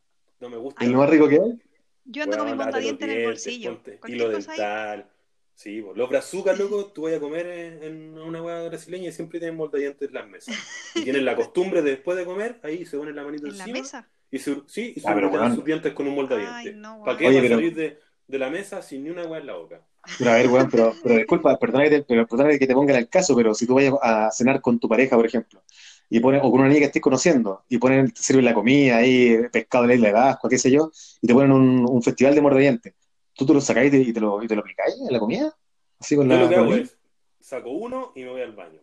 [0.40, 0.84] No me gusta.
[0.84, 1.58] ¿El más rico que hay?
[2.06, 3.80] Yo ando con mi mondadiente en el bolsillo.
[3.82, 4.58] Cualquier Hilo cosa ahí.
[4.58, 5.10] dental.
[5.54, 9.12] Sí, pues, los brazucas, loco, tú vas a comer en, en una hueá brasileña y
[9.12, 10.56] siempre tienen moldadientes en las mesas.
[10.96, 13.64] Y tienen la costumbre de después de comer, ahí se ponen la manito ¿En la
[13.64, 14.08] encima mesa?
[14.30, 16.52] Y se, sí, y se Ah, pero sus dientes con un moldadiente.
[16.54, 17.26] Ay, no, ¿Para qué?
[17.28, 19.80] Oye, pero- salir de, de la mesa sin ni una hueá en la boca.
[20.18, 22.92] Pero a ver, weón, pero, pero disculpa, perdona que te, pero perdona que te ponga
[22.92, 25.62] en el caso, pero si tú vayas a cenar con tu pareja, por ejemplo,
[26.10, 28.98] y pones, o con una niña que estés conociendo, y ponen, te sirven la comida
[28.98, 30.90] ahí, pescado de la isla de Pascua, qué sé yo,
[31.22, 32.94] y te ponen un, un festival de mordientes,
[33.32, 35.18] ¿tú te lo sacáis y te, y te lo, y te lo aplicáis en la
[35.18, 35.56] comida?
[35.98, 36.98] Así con Yo la, lo que hago es,
[37.40, 38.80] saco uno y me voy al baño.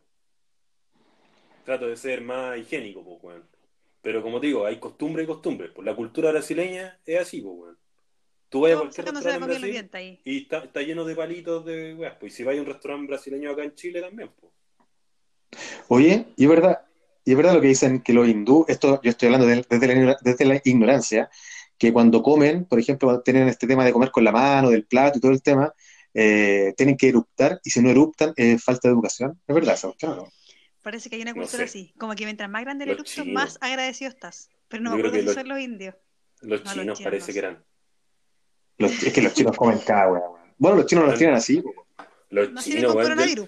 [1.65, 3.43] Trato de ser más higiénico, pues, weón.
[4.01, 5.69] Pero como te digo, hay costumbre y costumbre.
[5.69, 7.77] Pues la cultura brasileña es así, pues, weón.
[8.49, 10.19] Tú vas a Todo cualquier restaurante en Brasil ahí.
[10.25, 12.15] y está, está lleno de palitos de weas.
[12.19, 14.51] Pues y si vas a un restaurante brasileño acá en Chile también, pues.
[15.87, 16.81] Oye, y es verdad,
[17.25, 19.95] y es verdad lo que dicen que los hindú, esto yo estoy hablando de- desde,
[20.05, 21.29] la, desde la ignorancia,
[21.77, 24.85] que cuando comen, por ejemplo, cuando tienen este tema de comer con la mano, del
[24.85, 25.73] plato y todo el tema,
[26.13, 29.39] eh, tienen que eruptar, y si no eruptan, es falta de educación.
[29.47, 30.27] Es verdad, esa cuestión, ¿no?
[30.81, 31.63] Parece que hay una No cultura sé.
[31.65, 31.93] así.
[31.97, 34.49] Como que mientras más grande el eructo, más agradecido estás.
[34.67, 35.95] Pero no Yo me creo acuerdo que si los- son los indios.
[36.41, 37.63] Los No, los chinos chinos parece no que eran.
[38.77, 40.41] Los- es que los chinos comen cada weón.
[40.57, 41.73] Bueno, los chinos los tienen así, po.
[42.29, 43.47] Los No chinos, weón, yo-.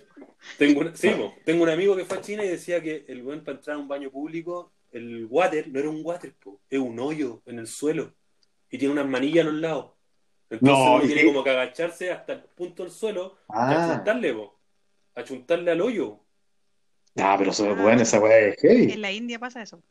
[0.57, 1.09] Tengo, un, sí,
[1.45, 3.79] tengo un amigo que fue a China y decía que el weón para entrar a
[3.79, 7.67] un baño público, el water no era un water, po, es un hoyo en el
[7.67, 8.13] suelo
[8.69, 9.93] y tiene unas manillas a los lados.
[10.49, 11.27] Entonces No, uno ¿y tiene qué?
[11.27, 14.59] como que agacharse hasta el punto del suelo y Ah, achuntarle, po.
[15.15, 16.19] Achuntarle al hoyo.
[17.17, 18.91] Ah, pero eso es bueno, esa wea es heavy.
[18.91, 19.81] En la India pasa eso.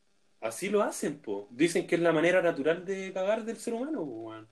[0.40, 1.46] Así lo hacen, po.
[1.50, 4.48] Dicen que es la manera natural de cagar del ser humano, po, weón.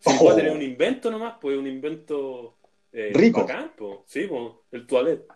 [0.00, 0.24] Si Oh.
[0.24, 2.56] water es un invento nomás, pues es un invento
[2.92, 3.40] eh, Rico.
[3.42, 4.04] bacán, po.
[4.06, 4.64] Sí, po.
[4.72, 5.26] El toilet.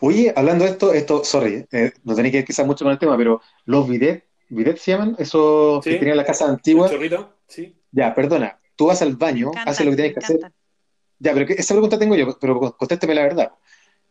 [0.00, 3.16] Oye, hablando de esto, esto, sorry, eh, no tenía que quizás mucho con el tema,
[3.16, 5.90] pero los bidet, bidet se llaman, esos Sí.
[5.90, 6.88] que tenían la casa ¿El antigua.
[6.88, 7.34] chorrito?
[7.48, 7.74] Sí.
[7.90, 10.40] Ya, perdona, tú vas al baño, haces lo que tienes que hacer.
[11.18, 13.52] Ya, pero que- esa pregunta tengo yo, pero contésteme la verdad.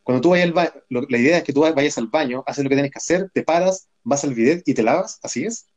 [0.05, 0.71] Cuando tú vayas al baño,
[1.09, 3.41] la idea es que tú vayas al baño, haces lo que tienes que hacer, te
[3.43, 5.67] paras, vas al bidet y te lavas, ¿así es?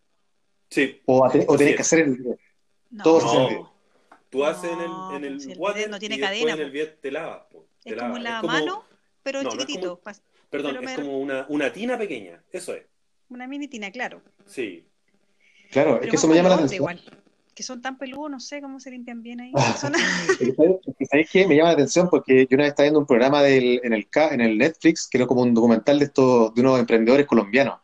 [0.68, 1.00] Sí.
[1.06, 1.76] O, a o Así tenés es.
[1.76, 2.38] que hacer el bidet.
[2.90, 3.62] No, Todos hacen el bidet.
[3.62, 3.72] No.
[4.28, 6.38] Tú haces en No, el, en el si el water bidet no tiene y después
[6.40, 7.42] cadena, en el bidet te lavas.
[7.82, 8.84] Te Es como un lavamano,
[9.22, 9.98] pero no, no es chiquitito.
[10.00, 10.16] como-
[10.50, 12.42] Perdón, pero es me- como una, una tina pequeña.
[12.52, 12.84] Eso es.
[13.30, 14.20] Una mini tina, claro.
[14.46, 14.86] Sí.
[15.70, 16.76] Claro, es Pero que eso me llama la atención.
[16.76, 17.00] igual.
[17.58, 19.50] Que son tan peludos, no sé cómo se limpian bien ahí.
[19.56, 19.76] Ah.
[21.10, 21.44] ¿sabes qué?
[21.48, 24.06] Me llama la atención porque yo una vez estaba viendo un programa del, en, el,
[24.30, 27.80] en el Netflix, que era como un documental de estos, de unos emprendedores colombianos.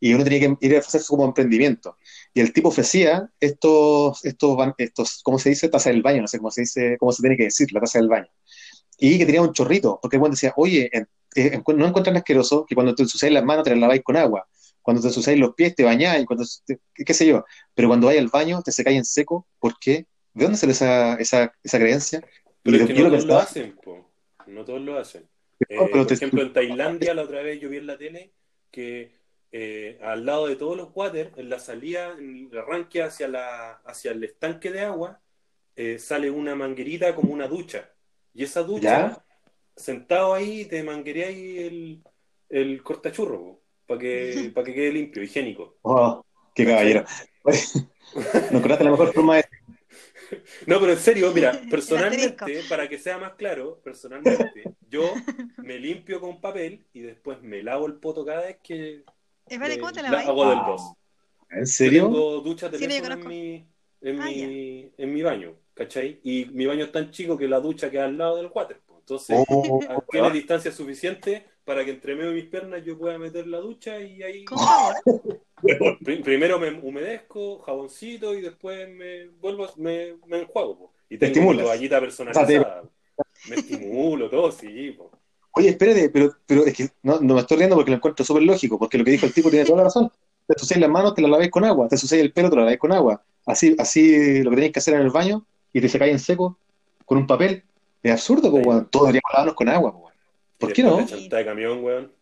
[0.00, 1.98] Y uno tenía que ir a hacer como emprendimiento.
[2.32, 5.68] Y el tipo ofrecía estos, estos, estos, ¿cómo se dice?
[5.68, 7.98] Taza del baño, no sé cómo se dice, cómo se tiene que decir, la taza
[7.98, 8.28] del baño.
[8.98, 12.16] Y que tenía un chorrito, porque el buen decía, oye, en- eh, encu- no encuentran
[12.16, 14.48] asqueroso que cuando te ensuciáis las manos te las laváis con agua.
[14.88, 18.18] Cuando te ensuciáis los pies te bañáis, cuando te- qué sé yo, pero cuando vais
[18.18, 20.06] al baño te secáis en seco, ¿por qué?
[20.32, 22.22] ¿De dónde sale esa, esa, esa creencia?
[22.62, 24.10] Pero Y es que no todos lo hacen, po.
[24.46, 25.28] No todos lo hacen.
[25.68, 28.32] Eh, por te- ejemplo, en Tailandia, la otra vez yo vi en la tele
[28.70, 29.12] que
[29.52, 33.72] eh, al lado de todos los water, en la salida, en el arranque hacia, la,
[33.84, 35.20] hacia el estanque de agua,
[35.76, 37.94] eh, sale una manguerita como una ducha.
[38.34, 39.24] Y esa ducha, ¿Ya?
[39.76, 42.04] sentado ahí, te manguereáis el,
[42.50, 45.74] el cortachurro, para que, para que quede limpio, higiénico.
[45.82, 46.24] Oh,
[46.54, 47.04] qué caballero.
[48.14, 49.44] No encontraste la mejor forma de...
[50.66, 55.14] No, pero en serio, mira, personalmente, para que sea más claro, personalmente, yo
[55.62, 59.04] me limpio con papel y después me lavo el poto cada vez que
[59.48, 60.92] Es vale, eh, ¿cómo te la- la hago del dos.
[61.50, 62.02] ¿En Yo serio?
[62.04, 63.66] tengo ducha Sí, yo en mi,
[64.02, 66.20] en, Ah, mi, en mi baño, ¿cachai?
[66.22, 68.80] Y mi baño es tan chico que la ducha queda al lado del water.
[68.98, 73.18] Entonces, Oh, ah, tiene distancia suficiente para que entre medio de mis piernas yo pueda
[73.18, 74.46] meter la ducha y ahí
[76.24, 80.78] primero me humedezco, jaboncito y después me vuelvo, me, me enjuago.
[80.78, 80.92] po.
[81.10, 81.66] Y Te tengo mi estimulas.
[81.66, 82.82] toallita personalizada.
[83.50, 84.92] Me estimulo, todo, sí.
[84.92, 85.10] po.
[85.52, 88.44] Oye, espérate, pero, pero es que no, no me estoy riendo porque lo encuentro súper
[88.44, 90.10] lógico, porque lo que dijo el tipo tiene toda la razón.
[90.46, 92.62] Te ensuciáis las manos, te las laváis con agua, te ensuciáis el pelo, te lo
[92.62, 93.22] laváis con agua.
[93.44, 95.44] Así, así lo que tenéis que hacer en el baño
[95.74, 96.56] y te secáis en seco
[97.04, 97.62] con un papel.
[98.02, 98.86] Es absurdo, pues, Sí.
[98.90, 99.92] Todos deberíamos lavarnos con agua.
[99.92, 100.07] Y
[100.58, 100.96] ¿Por qué no?
[101.04, 102.12] de camión, weón.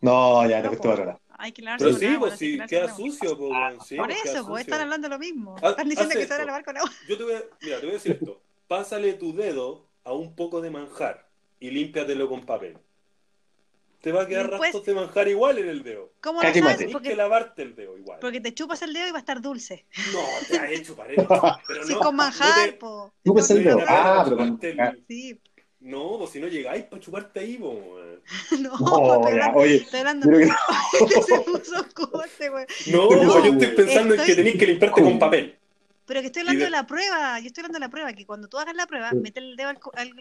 [0.00, 0.96] No, ya, te No, fuiste po.
[0.96, 1.20] para.
[1.38, 3.80] Hay que lavarse Pero sí, pues no circularse queda sucio, pues, weón.
[3.80, 5.56] Sí, Por pues, eso, pues están hablando lo mismo.
[5.62, 6.90] Ha- Están diciendo que se van a lavar con agua.
[7.08, 8.40] Yo te voy a, mira, te voy a decir esto.
[8.68, 11.26] Pásale tu dedo a un poco de manjar
[11.58, 12.76] y límpiatelo con papel.
[14.02, 16.12] Te va a quedar Después- rastros de manjar igual en el dedo.
[16.22, 16.76] ¿Cómo lo sabes?
[16.78, 18.18] Tienes Porque, que lavarte el dedo igual.
[18.20, 19.84] porque te chupas el dedo y va a estar dulce.
[20.12, 21.16] No, te has hecho pared.
[21.16, 21.26] Pero
[21.88, 23.12] no, con no manjar, te- po.
[23.26, 23.80] Chupas no el te dedo.
[23.86, 24.92] Ah, pero con- ah.
[25.06, 25.38] Sí.
[25.80, 28.20] No, pues si no llegáis para chuparte ahí, po, weón.
[28.62, 29.58] No, No, estoy ya, hablando.
[29.58, 30.26] oye, Estoy hablando.
[30.28, 30.48] creo
[31.08, 32.66] que se puso corte, güey.
[32.92, 35.56] No, No, yo estoy pensando en que tenéis que limpiarte con papel.
[36.06, 36.64] Pero que estoy hablando de...
[36.66, 37.38] de- la prueba.
[37.40, 38.12] Yo estoy hablando de la prueba.
[38.12, 40.12] Que cuando tú hagas la prueba, mete el dedo al, co- al,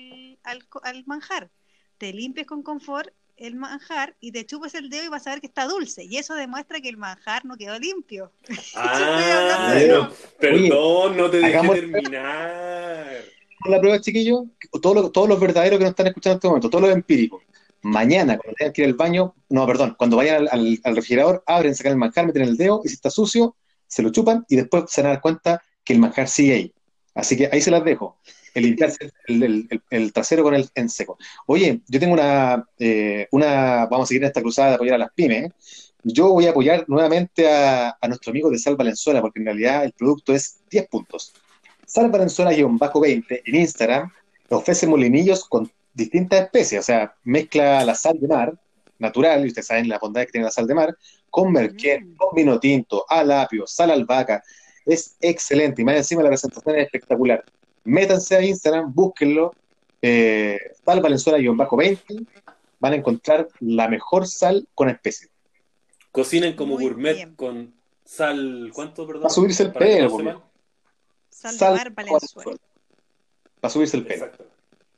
[0.44, 1.50] al, co- al manjar.
[1.98, 5.42] Te limpies con confort el manjar y te chupes el dedo y vas a ver
[5.42, 6.04] que está dulce.
[6.06, 8.32] Y eso demuestra que el manjar no quedó limpio.
[8.76, 13.24] Ah, no, perdón, no te dejé hagamos- terminar.
[13.66, 14.44] La prueba, chiquillos,
[14.82, 17.44] todos los, todos los verdaderos que nos están escuchando en este momento, todos los empíricos.
[17.82, 21.94] Mañana, cuando tengan que ir al baño, no, perdón, cuando vayan al, refrigerador, abren, sacan
[21.94, 23.56] el manjar, meten el dedo y si está sucio,
[23.88, 26.74] se lo chupan y después se van a dar cuenta que el manjar sigue ahí.
[27.16, 28.18] Así que ahí se las dejo.
[28.54, 31.18] El limpiarse el, trasero con el en seco.
[31.46, 35.00] Oye, yo tengo una, eh, una, vamos a seguir en esta cruzada de apoyar a
[35.00, 35.52] las pymes.
[36.04, 39.84] Yo voy a apoyar nuevamente a, a nuestro amigo de Sal Valenzuela, porque en realidad
[39.86, 41.34] el producto es 10 puntos.
[41.90, 44.12] Sal Valenzuela-20 en Instagram
[44.50, 48.54] ofrece molinillos con distintas especies, o sea, mezcla la sal de mar
[49.00, 50.96] natural, y ustedes saben la bondad que tiene la sal de mar,
[51.32, 52.16] con merquén, Mm.
[52.16, 54.44] con vino tinto, alapio, sal albahaca.
[54.86, 57.44] Es excelente y más encima la presentación es espectacular.
[57.86, 59.54] Métanse a Instagram, búsquenlo,
[60.02, 62.26] eh, Sal Valenzuela-20,
[62.80, 65.30] van a encontrar la mejor sal con especies.
[66.12, 67.36] Cocinen como Muy gourmet bien.
[67.36, 67.74] con
[68.06, 69.24] sal, ¿cuánto, perdón?
[69.24, 70.49] Va a subirse el pelo,
[71.44, 71.58] no porque- sepan.
[71.58, 72.58] Sal, Sal de mar, Valenzuela.
[73.62, 74.26] Para subirse el pelo.
[74.26, 74.46] Exacto.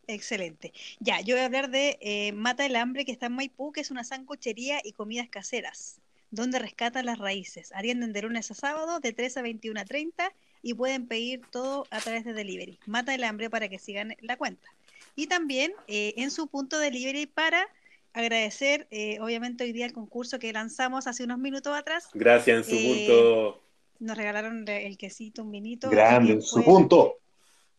[0.08, 0.74] Excelente.
[1.00, 3.82] Ya, yo voy a hablar de eh, Mata el Hambre, que está en Maipú, que
[3.82, 5.98] es una sancochería y comidas caseras,
[6.32, 7.72] donde rescatan las raíces.
[7.74, 10.34] Atienden de lunes a sábado, de 3 a 21 a 30,
[10.64, 12.78] y pueden pedir todo a través de delivery.
[12.86, 14.68] Mata el Hambre para que sigan la cuenta.
[15.16, 17.68] Y también eh, en su punto delivery para
[18.14, 22.10] agradecer, eh, obviamente, hoy día el concurso que lanzamos hace unos minutos atrás.
[22.14, 23.62] Gracias en su Eh, punto.
[24.02, 25.90] Nos regalaron el quesito, un vinito.
[25.90, 27.18] Grande, y en su pueden- punto.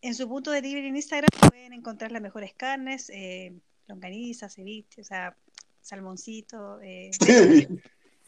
[0.00, 3.52] en su punto de delivery en Instagram pueden encontrar las mejores carnes, eh,
[3.88, 5.36] longaniza, ceviche, o sea,
[5.80, 6.80] salmoncito.
[6.80, 7.10] Eh,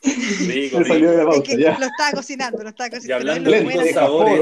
[0.02, 1.30] Rico, Me salió de la rico.
[1.32, 1.78] es pauta, que ya.
[1.78, 3.30] lo estaba cocinando, lo estaba Y cocinando.
[3.32, 4.40] hablando pero de ricos sabores,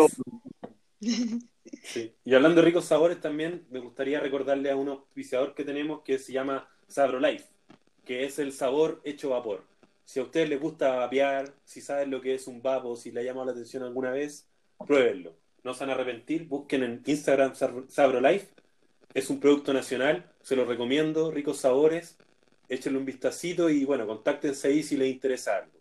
[1.84, 2.12] sí.
[2.24, 6.18] y hablando de ricos sabores también, me gustaría recordarle a un auspiciador que tenemos que
[6.18, 7.44] se llama Sabro Life,
[8.05, 9.64] que es el sabor hecho vapor.
[10.05, 13.20] Si a ustedes les gusta vapear, si saben lo que es un vapo, si le
[13.20, 14.46] ha llamado la atención alguna vez,
[14.86, 15.34] pruébenlo.
[15.64, 18.48] No se van a arrepentir, busquen en Instagram Sab- Sabro Life.
[19.14, 22.16] Es un producto nacional, se lo recomiendo, ricos sabores.
[22.68, 25.72] Échenle un vistacito y bueno, contáctense ahí si les interesa algo.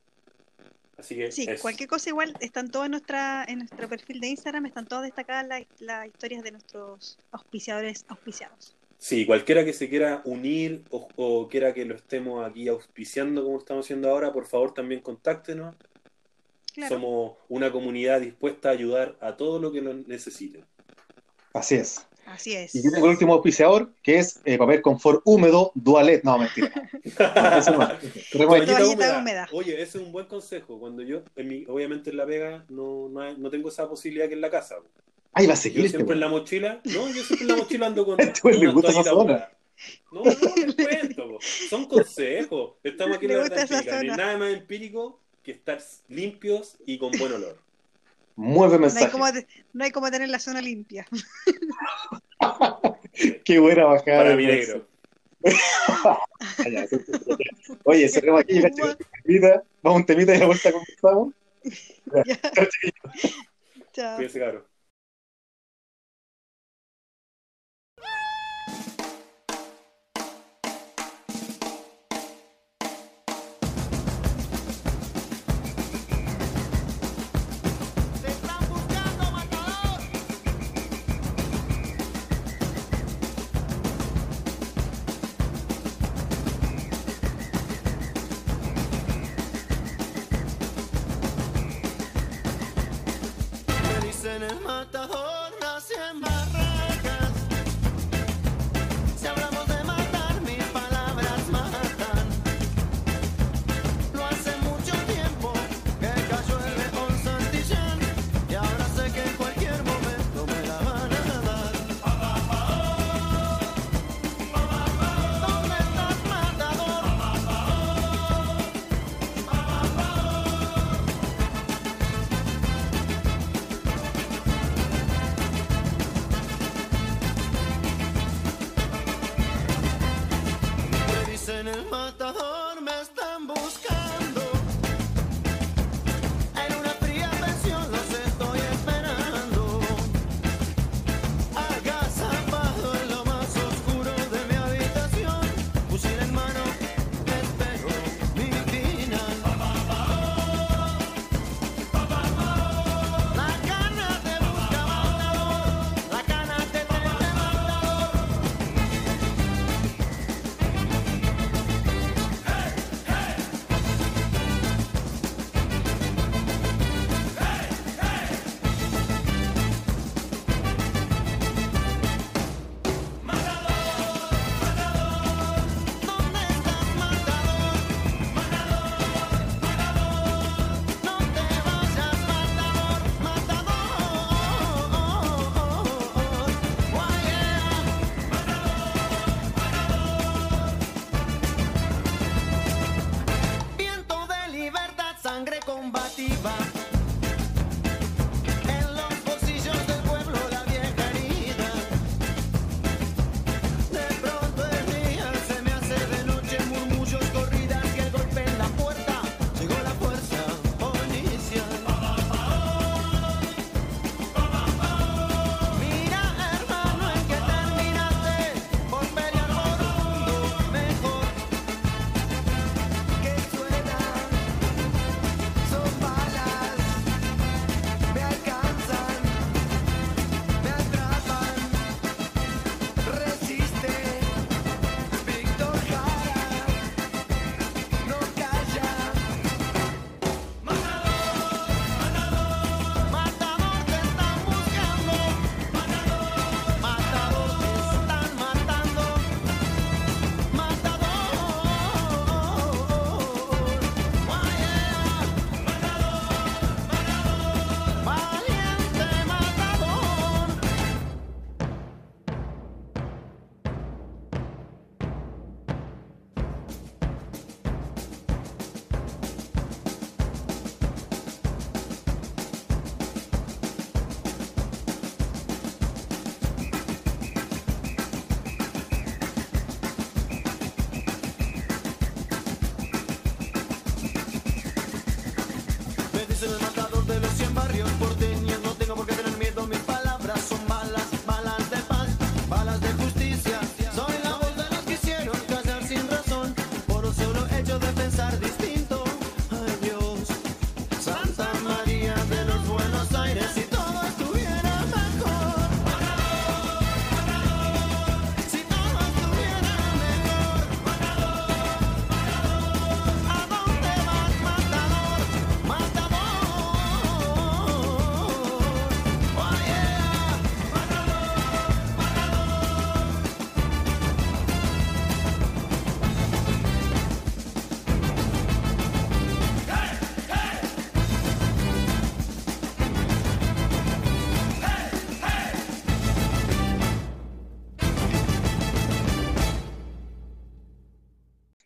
[0.97, 1.61] Así que Sí, eso.
[1.61, 5.47] cualquier cosa igual, están todos en, nuestra, en nuestro perfil de Instagram, están todas destacadas
[5.47, 8.75] las, las historias de nuestros auspiciadores auspiciados.
[9.03, 13.57] Sí, cualquiera que se quiera unir o, o quiera que lo estemos aquí auspiciando como
[13.57, 15.75] estamos haciendo ahora, por favor también contáctenos.
[16.75, 16.95] Claro.
[16.95, 20.63] Somos una comunidad dispuesta a ayudar a todo lo que lo necesiten.
[21.51, 22.05] Así es.
[22.27, 22.75] Así es.
[22.75, 26.23] Y yo tengo el último auspiciador, que es eh, papel confort húmedo Dualet.
[26.23, 26.71] No, mentira.
[28.31, 29.19] Toallita húmeda.
[29.19, 29.49] húmeda.
[29.51, 30.79] Oye, ese es un buen consejo.
[30.79, 34.27] Cuando yo, en mi, obviamente en la pega, no, no, hay- no tengo esa posibilidad
[34.27, 34.75] que en la casa.
[35.33, 37.55] Ay, va a Yo seguir este siempre en la mochila, no, yo siempre en la
[37.55, 39.49] mochila ando con Este weón le gusta esa zona.
[40.11, 42.73] No, no, les cuento, son consejos.
[42.83, 43.91] Estamos aquí en la verdad empírica.
[43.91, 47.57] No hay nada más empírico que estar limpios y con buen olor.
[48.35, 49.11] Mueve No hay, mensaje.
[49.11, 49.25] como,
[49.73, 51.07] no hay como tener la zona limpia.
[53.45, 54.23] Qué buena bajada.
[54.23, 54.73] Para mi mensaje.
[54.73, 54.87] negro.
[57.83, 58.61] Oye, cerremos aquí.
[58.61, 58.97] Vamos
[59.83, 61.33] a un temita y a la vuelta conversamos.
[63.93, 64.15] Chao.
[64.15, 64.70] Cuídense, cabrón.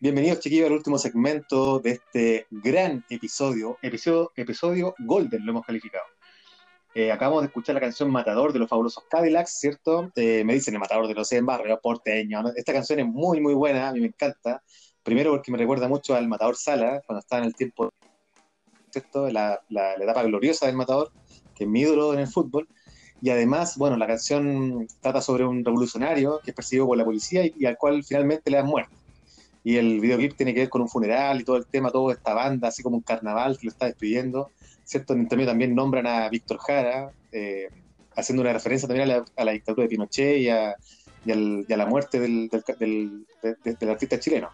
[0.06, 6.06] Bienvenidos, chiquillos, al último segmento de este gran episodio, episodio, episodio Golden, lo hemos calificado.
[6.94, 10.12] Eh, acabamos de escuchar la canción Matador de los fabulosos Cadillacs, ¿cierto?
[10.16, 12.44] Eh, me dicen el Matador de los 100 barrios porteño.
[12.56, 14.62] Esta canción es muy, muy buena, a mí me encanta.
[15.02, 17.90] Primero porque me recuerda mucho al Matador Sala, cuando estaba en el tiempo,
[18.92, 19.28] ¿cierto?
[19.32, 21.12] La, la, la etapa gloriosa del Matador,
[21.56, 22.68] que es mi ídolo en el fútbol.
[23.24, 27.44] Y además, bueno, la canción trata sobre un revolucionario que es perseguido por la policía
[27.44, 28.96] y, y al cual finalmente le dan muerte.
[29.66, 32.34] Y el videoclip tiene que ver con un funeral y todo el tema, toda esta
[32.36, 34.52] banda, así como un carnaval que lo está despidiendo.
[34.86, 35.14] ¿Cierto?
[35.14, 37.68] En intermedio también nombran a Víctor Jara, eh,
[38.16, 40.76] haciendo una referencia también a la, a la dictadura de Pinochet y a,
[41.26, 44.50] y al- y a la muerte del, del, del- de- del artista chileno.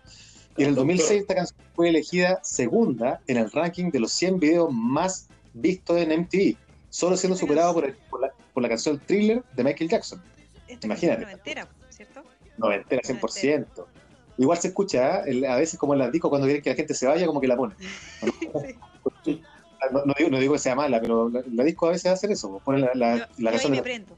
[0.55, 4.39] Y en el 2006 esta canción fue elegida segunda en el ranking de los 100
[4.39, 6.55] videos más vistos en MTV,
[6.89, 10.21] solo siendo superado por, el- por la, por la canción Thriller de Michael Jackson.
[10.69, 11.23] Esta Imagínate.
[11.23, 12.23] noventera, ¿cierto?
[12.57, 13.65] Noventera, 100%.
[14.37, 15.47] Igual se escucha, ¿eh?
[15.47, 17.47] A veces como en las discos cuando quieren que la gente se vaya, como que
[17.47, 17.77] la ponen.
[19.91, 22.31] No, no digo, no digo que sea mala, pero la, la disco a veces hace
[22.31, 24.17] eso, pues, ponen la, la, Yo, la yo ahí canción me de prendo.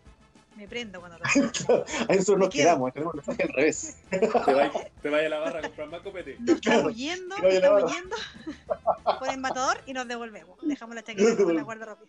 [0.57, 2.49] Me prendo cuando lo Ahí nosotros nos Me quedo.
[2.49, 3.97] quedamos, tenemos el mensaje al revés.
[4.09, 6.35] Te vayas te vaya a la barra a comprar más copete.
[6.39, 7.95] Nos estamos yendo, que vaya la estamos barra.
[7.95, 8.15] yendo
[9.19, 10.59] por el matador y nos devolvemos.
[10.61, 12.03] Dejamos la chaqueta con la guardarropa.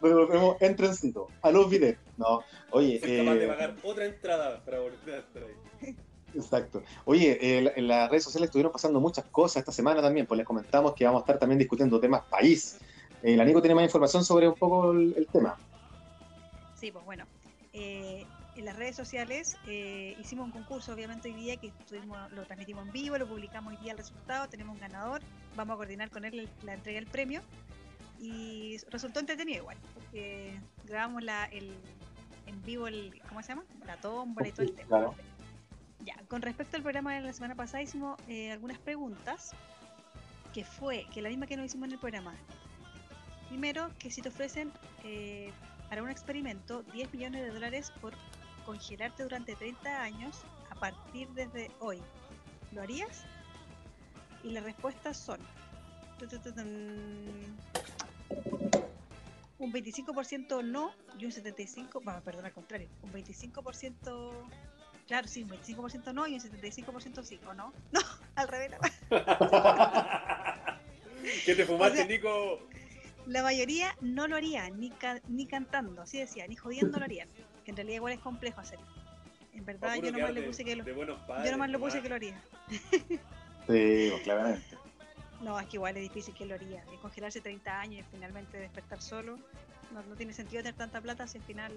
[0.00, 1.98] Nos volvemos en trencito, a los videos.
[2.16, 5.96] No, oye, Soy capaz de eh, pagar otra entrada para volver a estar ahí.
[6.34, 6.82] Exacto.
[7.04, 10.46] Oye, eh, en las redes sociales estuvieron pasando muchas cosas esta semana también, pues les
[10.46, 12.78] comentamos que vamos a estar también discutiendo temas país.
[13.22, 15.56] Eh, la Nico tiene más información sobre un poco el, el tema.
[16.74, 17.24] Sí, pues bueno.
[17.72, 18.26] eh,
[18.56, 22.84] en las redes sociales eh, hicimos un concurso, obviamente hoy día, que estuvimos, lo transmitimos
[22.86, 25.22] en vivo, lo publicamos hoy día el resultado, tenemos un ganador,
[25.56, 27.40] vamos a coordinar con él la entrega del premio.
[28.18, 31.72] Y resultó entretenido igual, porque grabamos la, el,
[32.46, 33.64] en vivo el, ¿cómo se llama?
[33.86, 34.88] La tómbola y todo el tema.
[34.88, 35.14] Claro.
[36.04, 39.52] Ya, con respecto al programa de la semana pasada hicimos eh, algunas preguntas,
[40.52, 42.34] que fue, que la misma que nos hicimos en el programa.
[43.48, 44.72] Primero, que si te ofrecen
[45.04, 45.52] eh,
[45.88, 48.14] para un experimento 10 millones de dólares por
[48.64, 51.98] congelarte durante 30 años a partir desde hoy,
[52.72, 53.24] ¿lo harías?
[54.42, 55.40] Y las respuestas son
[59.58, 64.32] un 25% no y un 75%, bueno, perdón, al contrario, un 25%,
[65.10, 67.72] claro, sí, un 25% no y un 75% sí, ¿o no?
[67.92, 68.00] No,
[68.36, 68.70] al revés.
[71.44, 72.60] ¿Qué te fumaste, O sea, Nico?
[73.26, 77.28] La mayoría no lo haría, ni, ca- ni cantando, así decía, ni jodiendo lo harían.
[77.64, 78.86] Que en realidad igual es complejo hacerlo.
[79.52, 82.14] En verdad yo nomás le puse que lo, yo padres, nomás lo puse que lo
[82.14, 82.40] haría.
[83.66, 84.76] Sí, pues, claramente.
[85.40, 86.84] No, es que igual es difícil que lo haría.
[86.84, 89.38] De congelarse 30 años y finalmente despertar solo.
[89.92, 91.72] No, no tiene sentido tener tanta plata si al final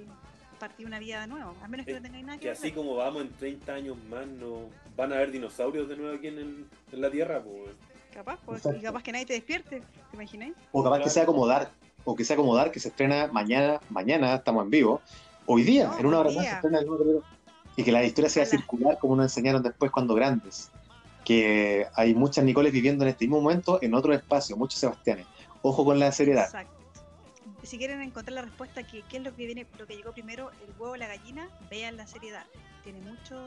[0.60, 1.56] partí una vida de nuevo.
[1.64, 2.74] A menos que Eh, no tengáis nada que Que así hacer.
[2.76, 6.38] como vamos en 30 años más, no van a haber dinosaurios de nuevo aquí en,
[6.38, 7.72] el- en la Tierra, pues.
[8.14, 8.80] Capaz, pues, Exacto.
[8.80, 9.80] y capaz que nadie te despierte.
[10.12, 10.54] ¿Te imagináis?
[10.72, 11.70] O capaz que sea como Dark,
[12.06, 15.02] o que sea como Dark, que se estrena mañana, mañana estamos en vivo.
[15.48, 17.24] Hoy día, No, en una hora más, se estrena el nuevo.
[17.76, 20.70] Y que la historia sea circular, como nos enseñaron después cuando grandes.
[21.26, 25.26] Que hay muchas Nicoles viviendo en este mismo momento en otro espacio, muchos Sebastianes.
[25.64, 26.46] Ojo con la seriedad.
[26.46, 26.83] Exacto.
[27.64, 30.52] Si quieren encontrar la respuesta que qué es lo que viene, lo que llegó primero,
[30.62, 32.46] el huevo o la gallina, vean la seriedad.
[32.84, 33.42] Tiene mucho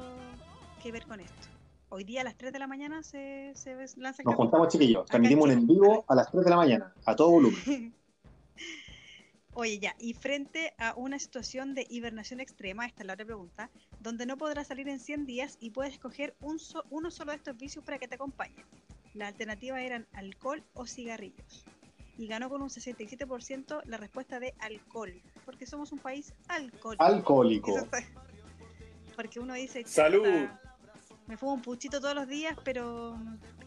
[0.82, 1.48] que ver con esto.
[1.90, 4.36] Hoy día a las 3 de la mañana se, se lanza el Nos capítulo.
[4.36, 5.06] juntamos, chiquillos.
[5.06, 7.60] Transmitimos en vivo a las 3 de la mañana, a todo volumen.
[9.54, 13.70] Oye, ya, y frente a una situación de hibernación extrema, esta es la otra pregunta,
[14.00, 17.38] donde no podrás salir en 100 días y puedes escoger un so- uno solo de
[17.38, 18.64] estos vicios para que te acompañen.
[19.14, 21.64] Las alternativas eran alcohol o cigarrillos.
[22.18, 25.12] Y ganó con un 67% la respuesta de alcohol,
[25.44, 27.04] porque somos un país alcohólico.
[27.04, 27.78] Alcohólico.
[27.78, 28.02] Está-
[29.14, 30.24] Porque uno dice, ¡Salud!
[30.24, 30.60] "Chuta,
[31.26, 33.18] me fumo un puchito todos los días, pero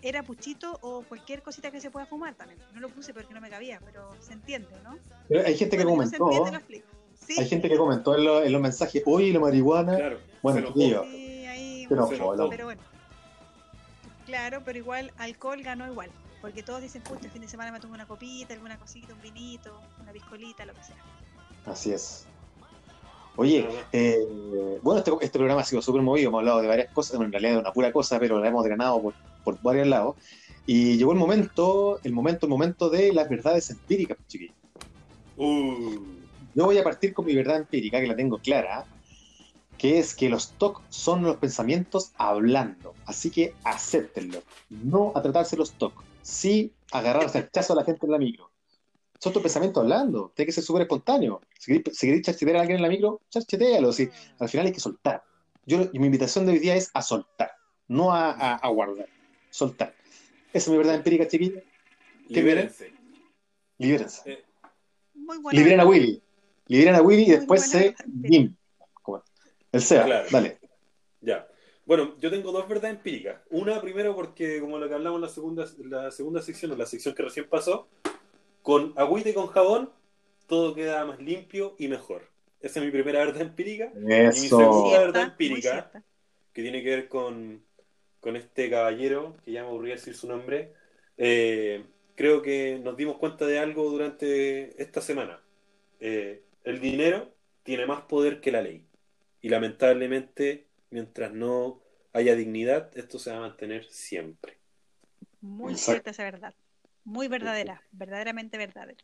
[0.01, 2.59] era puchito o cualquier cosita que se pueda fumar también.
[2.73, 4.97] No lo puse porque no me cabía, pero se entiende, ¿no?
[5.27, 6.87] Pero hay gente que Bueno, no se comentó, entiende, lo explico.
[7.27, 7.35] Sí.
[7.39, 9.95] hay gente que comentó en, los- en los mensajes, oye, la marihuana.
[9.97, 12.05] Claro, Bueno, chiquillos, Sí, ahí pero
[12.65, 12.81] bueno.
[14.25, 16.09] Claro, pero igual alcohol ganó igual.
[16.41, 19.21] Porque todos dicen, pucha, el fin de semana me tomo una copita, alguna cosita, un
[19.21, 20.95] vinito, una piscolita, lo que sea.
[21.65, 22.25] Así es.
[23.35, 23.73] Oye, más.
[23.91, 27.27] eh, bueno, este, este programa ha sido súper movido, hemos hablado de varias cosas, bueno,
[27.27, 29.13] en realidad de una pura cosa, pero la hemos ganado por,
[29.43, 30.15] por varios lados.
[30.65, 34.55] Y llegó el momento, el momento, el momento de las verdades empíricas, chiquillos.
[35.37, 35.95] Uh,
[36.53, 38.85] Yo voy a partir con mi verdad empírica, que la tengo clara,
[39.77, 42.93] que es que los TOC son los pensamientos hablando.
[43.05, 44.43] Así que acéptenlo.
[44.69, 46.03] No a tratarse los TOC.
[46.21, 48.51] Sí agarrarse al chazo a la gente en la micro.
[49.19, 50.31] Son tus pensamientos hablando.
[50.35, 51.41] Tiene que ser súper espontáneo.
[51.59, 53.91] Si queréis, si queréis charchetear a alguien en la micro, charchetealo.
[53.91, 54.09] Sí.
[54.39, 55.23] Al final hay que soltar.
[55.65, 57.51] Yo, y mi invitación de hoy día es a soltar,
[57.87, 59.07] no a, a- a guardar.
[59.51, 59.93] soltar.
[60.53, 61.61] Esa es mi verdad empírica, chiquillos.
[62.27, 62.91] ¿Qué Libérense.
[63.77, 64.31] Libérense.
[64.31, 64.43] Eh.
[65.51, 66.21] Liberen a Willy.
[66.67, 67.95] Liberen a Willy y después se
[69.71, 70.27] El Seba, Claro.
[70.31, 70.58] dale.
[71.89, 73.41] Bueno, yo tengo dos verdades empíricas.
[73.49, 76.85] Una, primero, porque como lo que hablamos en la segunda, la segunda sección, o la
[76.85, 77.87] sección que recién pasó,
[78.61, 79.89] con agüita y con jabón,
[80.45, 82.29] todo queda más limpio y mejor.
[82.61, 83.91] Esa es mi primera verdad empírica.
[83.95, 85.91] Y mi segunda verdad empírica,
[86.53, 87.65] que tiene que ver con,
[88.19, 90.73] con este caballero, que ya me aburría decir su nombre,
[91.17, 95.41] eh, creo que nos dimos cuenta de algo durante esta semana.
[95.99, 97.33] Eh, el dinero
[97.63, 98.85] tiene más poder que la ley.
[99.41, 101.81] Y lamentablemente, mientras no
[102.13, 104.57] haya dignidad, esto se va a mantener siempre.
[105.41, 105.91] Muy Exacto.
[105.91, 106.53] cierta esa verdad.
[107.03, 109.03] Muy verdadera, verdaderamente verdadera.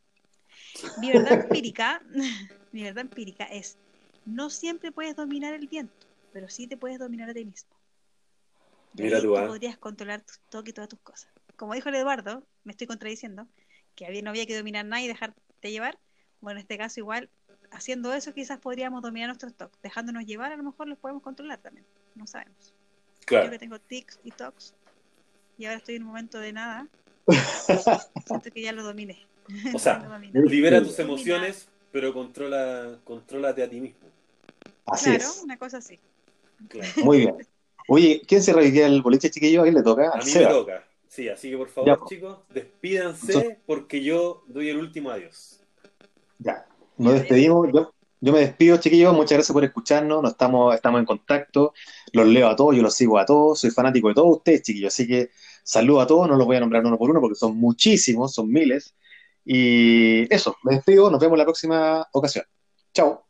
[0.99, 2.01] Mi verdad empírica,
[2.71, 3.77] mi verdad empírica es,
[4.25, 7.75] no siempre puedes dominar el viento, pero sí te puedes dominar a ti mismo.
[8.95, 9.47] Y Mira tú, ah.
[9.47, 11.29] podrías controlar tus toques y todas tus cosas.
[11.57, 13.47] Como dijo el Eduardo, me estoy contradiciendo,
[13.95, 15.99] que había, no había que dominar nada y dejarte llevar.
[16.41, 17.29] Bueno, en este caso igual,
[17.75, 19.79] haciendo eso quizás podríamos dominar nuestros toques.
[19.81, 21.85] Dejándonos llevar a lo mejor los podemos controlar también.
[22.15, 22.73] No sabemos.
[23.21, 23.49] Yo Claro.
[23.49, 24.73] que tengo tics y tocs
[25.57, 26.87] y ahora estoy en un momento de nada,
[28.25, 29.25] siento que ya lo dominé.
[29.73, 30.07] O sea.
[30.33, 33.99] Libera tus emociones, pero controla, contrólate a ti mismo.
[34.85, 35.41] Así claro, es.
[35.43, 35.99] una cosa así.
[36.69, 36.89] Claro.
[37.03, 37.35] Muy bien.
[37.87, 39.61] Oye, ¿quién se reviviría el boliche, chiquillo?
[39.61, 40.09] ¿A quién le toca?
[40.11, 40.49] A mí me Seba.
[40.49, 40.83] toca.
[41.07, 45.61] Sí, así que por favor, Ya, chicos, despídanse porque yo doy el último adiós.
[46.39, 46.67] Ya,
[46.97, 47.67] nos despedimos.
[47.73, 49.13] Yo, yo me despido, chiquillos.
[49.13, 50.21] Muchas gracias por escucharnos.
[50.21, 51.73] Nos estamos, estamos en contacto.
[52.13, 53.59] Los leo a todos, yo los sigo a todos.
[53.59, 54.93] Soy fanático de todos ustedes, chiquillos.
[54.93, 55.29] Así que
[55.63, 56.27] saludo a todos.
[56.27, 58.95] No los voy a nombrar uno por uno porque son muchísimos, son miles.
[59.43, 61.11] Y eso, me despido.
[61.11, 62.45] Nos vemos la próxima ocasión.
[62.93, 63.25] Chao.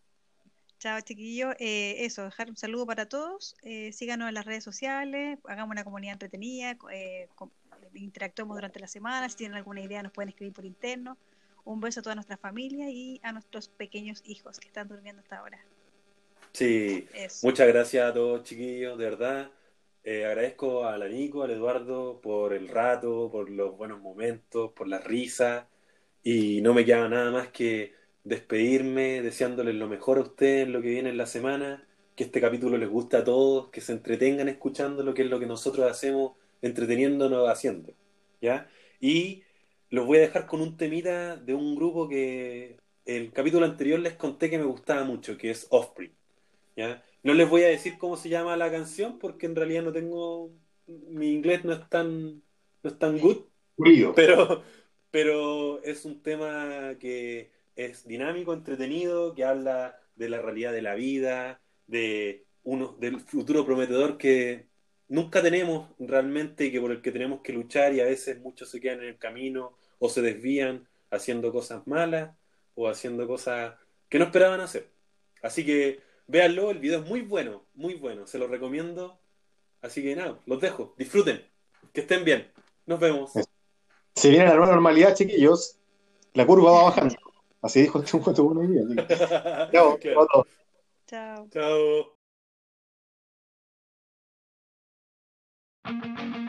[0.80, 1.56] Chao, chiquillos.
[1.60, 3.56] Eh, eso, dejar un saludo para todos.
[3.64, 7.28] Eh, síganos en las redes sociales, hagamos una comunidad entretenida, eh,
[7.96, 9.28] interactuemos durante la semana.
[9.28, 11.18] Si tienen alguna idea, nos pueden escribir por interno.
[11.66, 15.40] Un beso a toda nuestra familia y a nuestros pequeños hijos que están durmiendo hasta
[15.40, 15.60] ahora.
[16.54, 17.46] Sí, Eso.
[17.46, 19.52] muchas gracias a todos, chiquillos, de verdad.
[20.04, 24.88] Eh, agradezco a la Nico, al Eduardo por el rato, por los buenos momentos, por
[24.88, 25.68] la risa.
[26.24, 27.94] Y no me queda nada más que
[28.24, 32.78] despedirme, deseándoles lo mejor a ustedes lo que viene en la semana, que este capítulo
[32.78, 36.34] les guste a todos, que se entretengan escuchando lo que es lo que nosotros hacemos,
[36.62, 37.94] entreteniéndonos haciendo,
[38.42, 38.68] ¿ya?
[39.00, 39.44] Y
[39.95, 44.13] los voy a dejar con un temita de un grupo que el capítulo anterior les
[44.15, 46.13] conté que me gustaba mucho, que es Offspring,
[46.76, 47.03] ¿ya?
[47.23, 50.51] No les voy a decir cómo se llama la canción porque en realidad no tengo,
[50.85, 52.43] mi inglés no es tan,
[52.84, 53.45] no es tan good,
[54.15, 54.63] pero,
[55.11, 60.95] pero es un tema que es dinámico, entretenido, que habla de la realidad de la
[60.95, 64.67] vida, de uno, del futuro prometedor que
[65.07, 68.69] nunca tenemos realmente y que por el que tenemos que luchar y a veces muchos
[68.69, 72.35] se quedan en el camino o se desvían haciendo cosas malas
[72.76, 73.76] o haciendo cosas
[74.09, 74.89] que no esperaban hacer.
[75.41, 79.19] Así que véanlo, el video es muy bueno, muy bueno, se lo recomiendo.
[79.81, 81.45] Así que nada, los dejo, disfruten,
[81.93, 82.51] que estén bien,
[82.85, 83.31] nos vemos.
[84.15, 85.77] Se viene la nueva normalidad, chiquillos.
[86.34, 87.15] La curva va bajando.
[87.61, 88.81] Así dijo un cuento bueno hoy día.
[88.84, 88.95] así
[89.99, 90.15] que-
[91.07, 91.47] Chao.
[91.51, 92.15] Chao.
[95.84, 96.44] Chao.